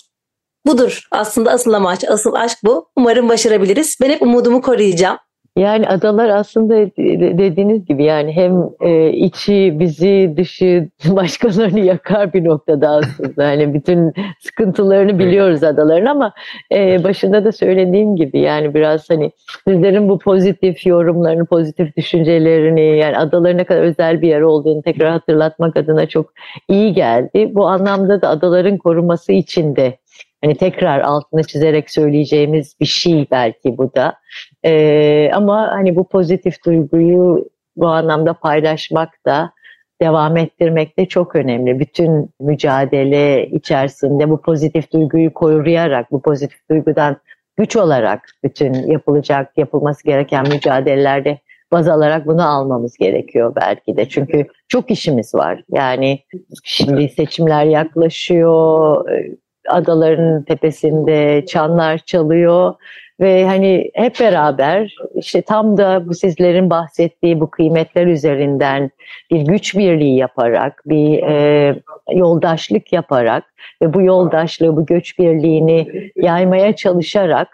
budur. 0.66 1.08
Aslında 1.10 1.50
asıl 1.50 1.72
amaç, 1.72 2.04
asıl 2.04 2.34
aşk 2.34 2.58
bu. 2.64 2.90
Umarım 2.96 3.28
başarabiliriz. 3.28 3.96
Ben 4.02 4.10
hep 4.10 4.22
umudumu 4.22 4.62
koruyacağım. 4.62 5.18
Yani 5.56 5.88
adalar 5.88 6.28
aslında 6.28 6.74
dediğiniz 7.38 7.84
gibi 7.84 8.04
yani 8.04 8.32
hem 8.32 8.70
e, 8.80 9.12
içi 9.12 9.76
bizi 9.78 10.34
dışı 10.36 10.88
başkalarını 11.04 11.80
yakar 11.80 12.32
bir 12.32 12.44
noktada 12.44 12.88
aslında. 12.88 13.42
Yani 13.42 13.74
bütün 13.74 14.12
sıkıntılarını 14.40 15.18
biliyoruz 15.18 15.62
adaların 15.62 16.06
ama 16.06 16.32
e, 16.72 17.04
başında 17.04 17.44
da 17.44 17.52
söylediğim 17.52 18.16
gibi 18.16 18.38
yani 18.38 18.74
biraz 18.74 19.10
hani 19.10 19.32
sizlerin 19.68 20.08
bu 20.08 20.18
pozitif 20.18 20.86
yorumlarını, 20.86 21.46
pozitif 21.46 21.96
düşüncelerini 21.96 22.98
yani 22.98 23.18
adaların 23.18 23.58
ne 23.58 23.64
kadar 23.64 23.82
özel 23.82 24.22
bir 24.22 24.28
yer 24.28 24.40
olduğunu 24.40 24.82
tekrar 24.82 25.10
hatırlatmak 25.10 25.76
adına 25.76 26.06
çok 26.06 26.32
iyi 26.68 26.92
geldi. 26.92 27.50
Bu 27.54 27.66
anlamda 27.68 28.22
da 28.22 28.28
adaların 28.28 28.78
korunması 28.78 29.32
için 29.32 29.76
de 29.76 29.98
Hani 30.44 30.56
tekrar 30.56 31.00
altını 31.00 31.42
çizerek 31.44 31.90
söyleyeceğimiz 31.90 32.80
bir 32.80 32.86
şey 32.86 33.26
belki 33.30 33.78
bu 33.78 33.94
da. 33.94 34.14
Ee, 34.64 35.30
ama 35.34 35.68
hani 35.70 35.96
bu 35.96 36.08
pozitif 36.08 36.64
duyguyu 36.64 37.48
bu 37.76 37.86
anlamda 37.86 38.32
paylaşmak 38.32 39.26
da 39.26 39.52
devam 40.02 40.36
ettirmek 40.36 40.98
de 40.98 41.06
çok 41.06 41.36
önemli. 41.36 41.80
Bütün 41.80 42.30
mücadele 42.40 43.46
içerisinde 43.46 44.30
bu 44.30 44.42
pozitif 44.42 44.92
duyguyu 44.92 45.34
koruyarak, 45.34 46.12
bu 46.12 46.22
pozitif 46.22 46.68
duygudan 46.70 47.16
güç 47.56 47.76
olarak 47.76 48.22
bütün 48.44 48.74
yapılacak, 48.74 49.58
yapılması 49.58 50.04
gereken 50.04 50.48
mücadelelerde 50.48 51.38
baz 51.72 51.88
alarak 51.88 52.26
bunu 52.26 52.48
almamız 52.48 52.96
gerekiyor 52.96 53.52
belki 53.56 53.96
de. 53.96 54.08
Çünkü 54.08 54.46
çok 54.68 54.90
işimiz 54.90 55.34
var. 55.34 55.62
Yani 55.70 56.18
şimdi 56.64 57.08
seçimler 57.08 57.64
yaklaşıyor, 57.64 59.04
adaların 59.68 60.42
tepesinde 60.42 61.44
çanlar 61.46 61.98
çalıyor 61.98 62.74
ve 63.20 63.44
hani 63.46 63.90
hep 63.94 64.20
beraber 64.20 64.96
işte 65.14 65.42
tam 65.42 65.76
da 65.76 66.08
bu 66.08 66.14
sizlerin 66.14 66.70
bahsettiği 66.70 67.40
bu 67.40 67.50
kıymetler 67.50 68.06
üzerinden 68.06 68.90
bir 69.30 69.40
güç 69.40 69.76
birliği 69.76 70.16
yaparak, 70.16 70.82
bir 70.86 71.22
e, 71.22 71.82
yoldaşlık 72.12 72.92
yaparak 72.92 73.44
ve 73.82 73.94
bu 73.94 74.02
yoldaşlığı, 74.02 74.76
bu 74.76 74.86
göç 74.86 75.18
birliğini 75.18 76.10
yaymaya 76.16 76.76
çalışarak 76.76 77.48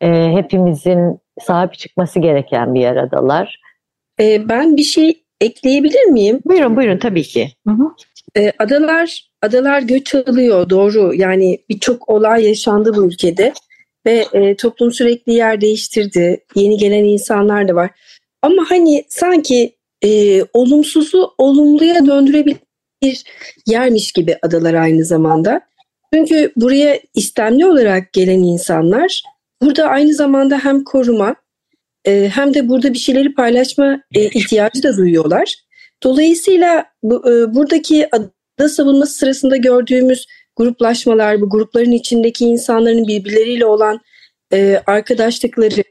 e, 0.00 0.32
hepimizin 0.32 1.18
sahip 1.40 1.74
çıkması 1.74 2.20
gereken 2.20 2.74
bir 2.74 2.80
yer 2.80 2.96
adalar. 2.96 3.60
E, 4.20 4.48
ben 4.48 4.76
bir 4.76 4.82
şey 4.82 5.22
ekleyebilir 5.40 6.04
miyim? 6.04 6.40
Buyurun 6.44 6.76
buyurun 6.76 6.98
tabii 6.98 7.22
ki. 7.22 7.48
Hı 7.66 7.74
hı. 7.74 7.90
E, 8.36 8.52
adalar 8.58 9.30
adalar 9.42 9.82
göç 9.82 10.14
alıyor 10.14 10.70
doğru 10.70 11.14
yani 11.14 11.58
birçok 11.68 12.10
olay 12.10 12.46
yaşandı 12.46 12.96
bu 12.96 13.06
ülkede 13.06 13.52
ve 14.06 14.26
e, 14.32 14.56
toplum 14.56 14.92
sürekli 14.92 15.32
yer 15.32 15.60
değiştirdi. 15.60 16.44
Yeni 16.54 16.76
gelen 16.76 17.04
insanlar 17.04 17.68
da 17.68 17.74
var. 17.74 17.90
Ama 18.42 18.64
hani 18.68 19.04
sanki 19.08 19.76
e, 20.04 20.42
olumsuzu 20.52 21.34
olumluya 21.38 22.06
döndürebilir 22.06 22.56
yermiş 23.66 24.12
gibi 24.12 24.38
adalar 24.42 24.74
aynı 24.74 25.04
zamanda. 25.04 25.60
Çünkü 26.14 26.52
buraya 26.56 27.00
istemli 27.14 27.66
olarak 27.66 28.12
gelen 28.12 28.38
insanlar 28.38 29.22
burada 29.62 29.86
aynı 29.86 30.14
zamanda 30.14 30.58
hem 30.58 30.84
koruma 30.84 31.36
e, 32.04 32.30
hem 32.34 32.54
de 32.54 32.68
burada 32.68 32.92
bir 32.92 32.98
şeyleri 32.98 33.34
paylaşma 33.34 34.02
e, 34.14 34.24
ihtiyacı 34.24 34.82
da 34.82 34.96
duyuyorlar. 34.96 35.54
Dolayısıyla 36.02 36.84
bu, 37.02 37.30
e, 37.30 37.54
buradaki 37.54 38.08
da 38.58 38.68
savunması 38.68 39.14
sırasında 39.14 39.56
gördüğümüz 39.56 40.26
gruplaşmalar, 40.56 41.40
bu 41.40 41.50
grupların 41.50 41.92
içindeki 41.92 42.44
insanların 42.44 43.08
birbirleriyle 43.08 43.66
olan 43.66 44.00
e, 44.52 44.82
arkadaşlıkları, 44.86 45.82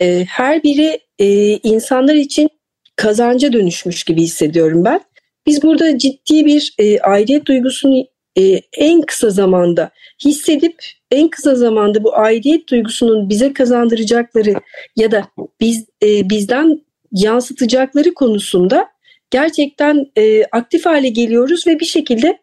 e, 0.00 0.24
her 0.28 0.62
biri 0.62 1.00
e, 1.18 1.26
insanlar 1.56 2.14
için 2.14 2.48
kazanca 2.96 3.52
dönüşmüş 3.52 4.04
gibi 4.04 4.22
hissediyorum 4.22 4.84
ben. 4.84 5.00
Biz 5.46 5.62
burada 5.62 5.98
ciddi 5.98 6.46
bir 6.46 6.74
e, 6.78 7.00
aidiyet 7.00 7.46
duygusunu 7.46 8.06
e, 8.38 8.60
en 8.72 9.00
kısa 9.00 9.30
zamanda 9.30 9.90
hissedip 10.24 10.74
en 11.10 11.28
kısa 11.28 11.54
zamanda 11.54 12.04
bu 12.04 12.16
aidiyet 12.16 12.68
duygusunun 12.68 13.28
bize 13.28 13.52
kazandıracakları 13.52 14.54
ya 14.96 15.10
da 15.10 15.28
biz 15.60 15.86
e, 16.02 16.30
bizden 16.30 16.80
yansıtacakları 17.12 18.14
konusunda 18.14 18.88
gerçekten 19.30 20.06
e, 20.16 20.44
aktif 20.44 20.86
hale 20.86 21.08
geliyoruz 21.08 21.66
ve 21.66 21.80
bir 21.80 21.84
şekilde 21.84 22.38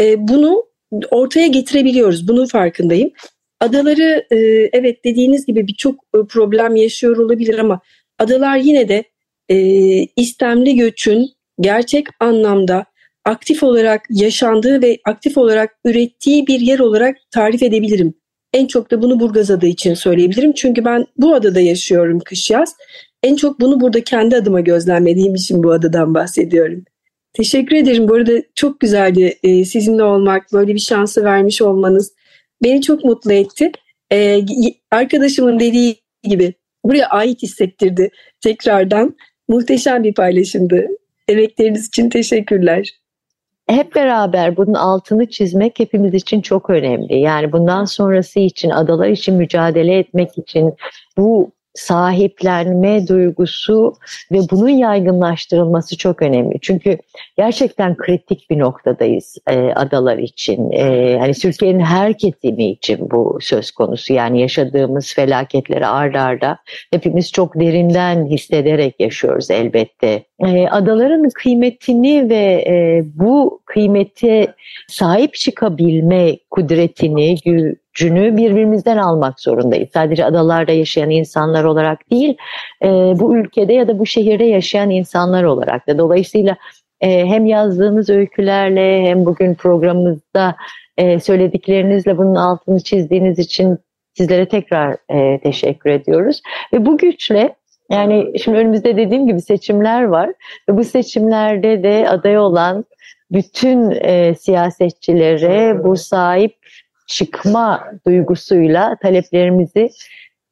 e, 0.00 0.28
bunu 0.28 0.69
ortaya 1.10 1.46
getirebiliyoruz. 1.46 2.28
Bunun 2.28 2.46
farkındayım. 2.46 3.10
Adaları 3.60 4.26
e, 4.30 4.36
evet 4.72 5.04
dediğiniz 5.04 5.46
gibi 5.46 5.66
birçok 5.66 5.94
e, 5.94 6.18
problem 6.28 6.76
yaşıyor 6.76 7.16
olabilir 7.16 7.58
ama 7.58 7.80
adalar 8.18 8.56
yine 8.56 8.88
de 8.88 9.04
e, 9.48 9.56
istemli 10.16 10.76
göçün 10.76 11.30
gerçek 11.60 12.06
anlamda 12.20 12.84
aktif 13.24 13.62
olarak 13.62 14.02
yaşandığı 14.10 14.82
ve 14.82 14.98
aktif 15.04 15.38
olarak 15.38 15.70
ürettiği 15.84 16.46
bir 16.46 16.60
yer 16.60 16.78
olarak 16.78 17.16
tarif 17.30 17.62
edebilirim. 17.62 18.14
En 18.54 18.66
çok 18.66 18.90
da 18.90 19.02
bunu 19.02 19.20
Burgaz 19.20 19.50
Ada 19.50 19.66
için 19.66 19.94
söyleyebilirim. 19.94 20.52
Çünkü 20.52 20.84
ben 20.84 21.06
bu 21.16 21.34
adada 21.34 21.60
yaşıyorum 21.60 22.20
kış 22.20 22.50
yaz 22.50 22.74
en 23.22 23.36
çok 23.36 23.60
bunu 23.60 23.80
burada 23.80 24.04
kendi 24.04 24.36
adıma 24.36 24.60
gözlemlediğim 24.60 25.34
için 25.34 25.62
bu 25.62 25.72
adadan 25.72 26.14
bahsediyorum. 26.14 26.84
Teşekkür 27.32 27.76
ederim. 27.76 28.08
Bu 28.08 28.14
arada 28.14 28.32
çok 28.54 28.80
güzeldi 28.80 29.38
e, 29.42 29.64
sizinle 29.64 30.02
olmak, 30.02 30.52
böyle 30.52 30.74
bir 30.74 30.80
şansı 30.80 31.24
vermiş 31.24 31.62
olmanız. 31.62 32.12
Beni 32.62 32.82
çok 32.82 33.04
mutlu 33.04 33.32
etti. 33.32 33.72
E, 34.12 34.40
arkadaşımın 34.90 35.60
dediği 35.60 35.96
gibi 36.22 36.54
buraya 36.84 37.06
ait 37.06 37.42
hissettirdi 37.42 38.10
tekrardan. 38.40 39.16
Muhteşem 39.48 40.04
bir 40.04 40.14
paylaşımdı. 40.14 40.86
Emekleriniz 41.28 41.86
için 41.86 42.10
teşekkürler 42.10 43.00
hep 43.70 43.94
beraber 43.94 44.56
bunun 44.56 44.74
altını 44.74 45.26
çizmek 45.26 45.80
hepimiz 45.80 46.14
için 46.14 46.40
çok 46.40 46.70
önemli. 46.70 47.18
Yani 47.18 47.52
bundan 47.52 47.84
sonrası 47.84 48.40
için, 48.40 48.70
adalar 48.70 49.08
için 49.08 49.34
mücadele 49.34 49.98
etmek 49.98 50.38
için 50.38 50.74
bu 51.16 51.52
sahiplenme 51.74 53.08
duygusu 53.08 53.94
ve 54.32 54.38
bunun 54.50 54.68
yaygınlaştırılması 54.68 55.96
çok 55.96 56.22
önemli. 56.22 56.60
Çünkü 56.62 56.98
gerçekten 57.36 57.96
kritik 57.96 58.50
bir 58.50 58.58
noktadayız 58.58 59.38
e, 59.46 59.56
adalar 59.56 60.18
için. 60.18 60.72
E, 60.72 61.16
hani 61.18 61.32
Türkiye'nin 61.32 61.80
her 61.80 62.18
kesimi 62.18 62.70
için 62.70 63.10
bu 63.10 63.38
söz 63.40 63.70
konusu. 63.70 64.12
Yani 64.12 64.40
yaşadığımız 64.40 65.14
felaketleri 65.14 65.86
ardarda 65.86 66.30
arda 66.30 66.58
hepimiz 66.92 67.32
çok 67.32 67.60
derinden 67.60 68.26
hissederek 68.26 68.94
yaşıyoruz 69.00 69.50
elbette. 69.50 70.24
E, 70.46 70.68
adaların 70.68 71.28
kıymetini 71.34 72.30
ve 72.30 72.64
e, 72.66 73.02
bu 73.14 73.60
kıymete 73.64 74.54
sahip 74.88 75.34
çıkabilme 75.34 76.36
kudretini, 76.50 77.36
gücünü 77.94 78.36
birbirimizden 78.36 78.96
almak 78.96 79.40
zorundayız. 79.40 79.88
Sadece 79.94 80.24
adalarda 80.24 80.72
yaşayan 80.72 81.10
insanlar 81.10 81.64
olarak 81.64 82.10
değil, 82.10 82.36
e, 82.82 82.88
bu 82.88 83.36
ülkede 83.36 83.72
ya 83.72 83.88
da 83.88 83.98
bu 83.98 84.06
şehirde 84.06 84.44
yaşayan 84.44 84.90
insanlar 84.90 85.44
olarak 85.44 85.88
da. 85.88 85.98
Dolayısıyla 85.98 86.56
e, 87.00 87.26
hem 87.26 87.46
yazdığınız 87.46 88.10
öykülerle 88.10 89.02
hem 89.02 89.26
bugün 89.26 89.54
programımızda 89.54 90.56
e, 90.96 91.20
söylediklerinizle 91.20 92.18
bunun 92.18 92.34
altını 92.34 92.80
çizdiğiniz 92.80 93.38
için 93.38 93.78
sizlere 94.14 94.48
tekrar 94.48 94.96
e, 95.08 95.40
teşekkür 95.40 95.90
ediyoruz. 95.90 96.42
Ve 96.72 96.86
bu 96.86 96.98
güçle 96.98 97.54
yani 97.90 98.38
şimdi 98.38 98.58
önümüzde 98.58 98.96
dediğim 98.96 99.26
gibi 99.26 99.40
seçimler 99.40 100.02
var 100.02 100.30
ve 100.68 100.76
bu 100.76 100.84
seçimlerde 100.84 101.82
de 101.82 102.08
aday 102.08 102.38
olan 102.38 102.84
bütün 103.32 103.90
e, 103.90 104.34
siyasetçilere 104.34 105.84
bu 105.84 105.96
sahip 105.96 106.59
çıkma 107.10 107.84
duygusuyla 108.06 108.96
taleplerimizi 109.02 109.90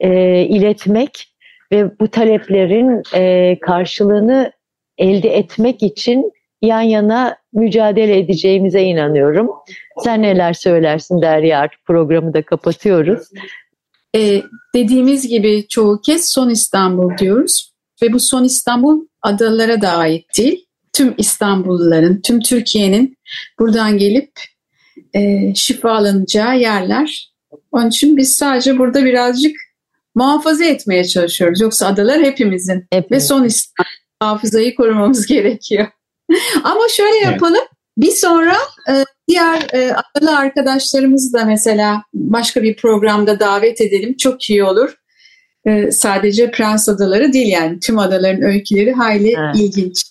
e, 0.01 0.41
iletmek 0.43 1.35
ve 1.73 1.99
bu 2.01 2.09
taleplerin 2.09 3.03
e, 3.15 3.57
karşılığını 3.61 4.53
elde 4.99 5.37
etmek 5.37 5.83
için 5.83 6.33
yan 6.63 6.81
yana 6.81 7.37
mücadele 7.53 8.19
edeceğimize 8.19 8.83
inanıyorum. 8.83 9.51
Sen 10.05 10.23
neler 10.23 10.53
söylersin 10.53 11.23
Derya? 11.23 11.69
Programı 11.85 12.35
da 12.35 12.43
kapatıyoruz. 12.43 13.29
Ee, 14.17 14.43
dediğimiz 14.75 15.29
gibi 15.29 15.69
çoğu 15.69 16.01
kez 16.01 16.29
Son 16.29 16.51
İstanbul 16.51 17.19
diyoruz 17.19 17.73
ve 18.03 18.13
bu 18.13 18.21
Son 18.21 18.45
İstanbul 18.45 19.07
adalara 19.23 19.83
da 19.83 19.91
ait 19.91 20.25
değil. 20.39 20.65
Tüm 20.93 21.15
İstanbulluların, 21.19 22.21
tüm 22.21 22.41
Türkiye'nin 22.41 23.17
buradan 23.59 23.99
gelip 23.99 24.31
e, 25.19 25.55
şifalanacağı 25.55 26.59
yerler. 26.59 27.33
Onun 27.73 27.89
için 27.89 28.17
biz 28.17 28.35
sadece 28.35 28.79
burada 28.79 29.05
birazcık 29.05 29.57
muhafaza 30.15 30.65
etmeye 30.65 31.05
çalışıyoruz. 31.05 31.61
Yoksa 31.61 31.87
adalar 31.87 32.21
hepimizin 32.23 32.87
Hepimiz. 32.93 33.11
ve 33.23 33.27
Son 33.27 33.45
İstanbul 33.45 33.89
hafızayı 34.21 34.75
korumamız 34.75 35.27
gerekiyor. 35.27 35.87
Ama 36.65 36.81
şöyle 36.97 37.17
yapalım. 37.19 37.65
Bir 37.99 38.11
sonra 38.11 38.57
e, 38.91 39.05
diğer 39.29 39.67
e, 39.73 39.95
adalı 39.95 40.37
arkadaşlarımızı 40.39 41.33
da 41.33 41.45
mesela 41.45 42.03
başka 42.15 42.63
bir 42.63 42.77
programda 42.77 43.41
davet 43.41 43.81
edelim. 43.81 44.17
Çok 44.17 44.51
iyi 44.51 44.65
olur. 44.65 44.95
E, 45.67 45.91
sadece 45.91 46.51
Prens 46.51 46.89
Adaları 46.89 47.33
değil 47.33 47.49
yani 47.49 47.81
tüm 47.81 47.99
adaların 47.99 48.43
öyküleri 48.43 48.93
hayli 48.93 49.35
Evet. 49.39 49.57
ilginç. 49.57 50.05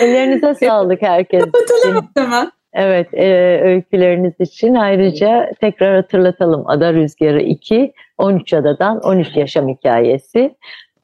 Ellerinize 0.00 0.54
sağlık 0.66 1.02
herkes. 1.02 1.44
Kapatalım 1.44 1.96
o 1.96 2.20
zaman. 2.20 2.52
Evet, 2.76 3.14
e, 3.14 3.60
öyküleriniz 3.62 4.32
için 4.40 4.74
ayrıca 4.74 5.50
tekrar 5.60 5.96
hatırlatalım. 5.96 6.62
Ada 6.66 6.92
Rüzgarı 6.92 7.42
2, 7.42 7.92
13 8.18 8.52
adadan 8.52 9.00
13 9.00 9.36
yaşam 9.36 9.68
hikayesi. 9.68 10.54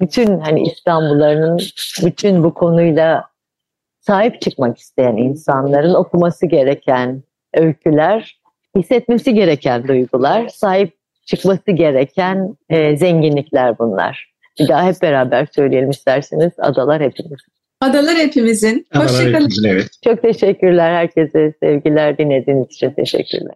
Bütün 0.00 0.38
hani 0.38 0.62
İstanbulluların 0.62 1.58
bütün 2.04 2.44
bu 2.44 2.54
konuyla 2.54 3.24
sahip 4.00 4.40
çıkmak 4.40 4.78
isteyen 4.78 5.16
insanların 5.16 5.94
okuması 5.94 6.46
gereken 6.46 7.22
öyküler, 7.54 8.40
hissetmesi 8.76 9.35
gereken 9.35 9.88
duygular, 9.88 10.48
sahip 10.48 10.96
çıkması 11.26 11.70
gereken 11.70 12.56
e, 12.68 12.96
zenginlikler 12.96 13.78
bunlar. 13.78 14.32
Bir 14.61 14.68
daha 14.68 14.85
hep 14.87 15.02
beraber 15.02 15.46
söyleyelim 15.54 15.90
isterseniz. 15.90 16.52
Adalar 16.58 17.02
hepimiz. 17.02 17.40
Adalar 17.83 18.16
hepimizin. 18.16 18.87
Hoşçakalın. 18.95 19.51
evet. 19.66 19.88
Çok 20.05 20.23
teşekkürler 20.23 20.95
herkese. 20.95 21.53
Sevgiler 21.61 22.18
dinlediğiniz 22.18 22.66
için 22.71 22.90
teşekkürler. 22.90 23.51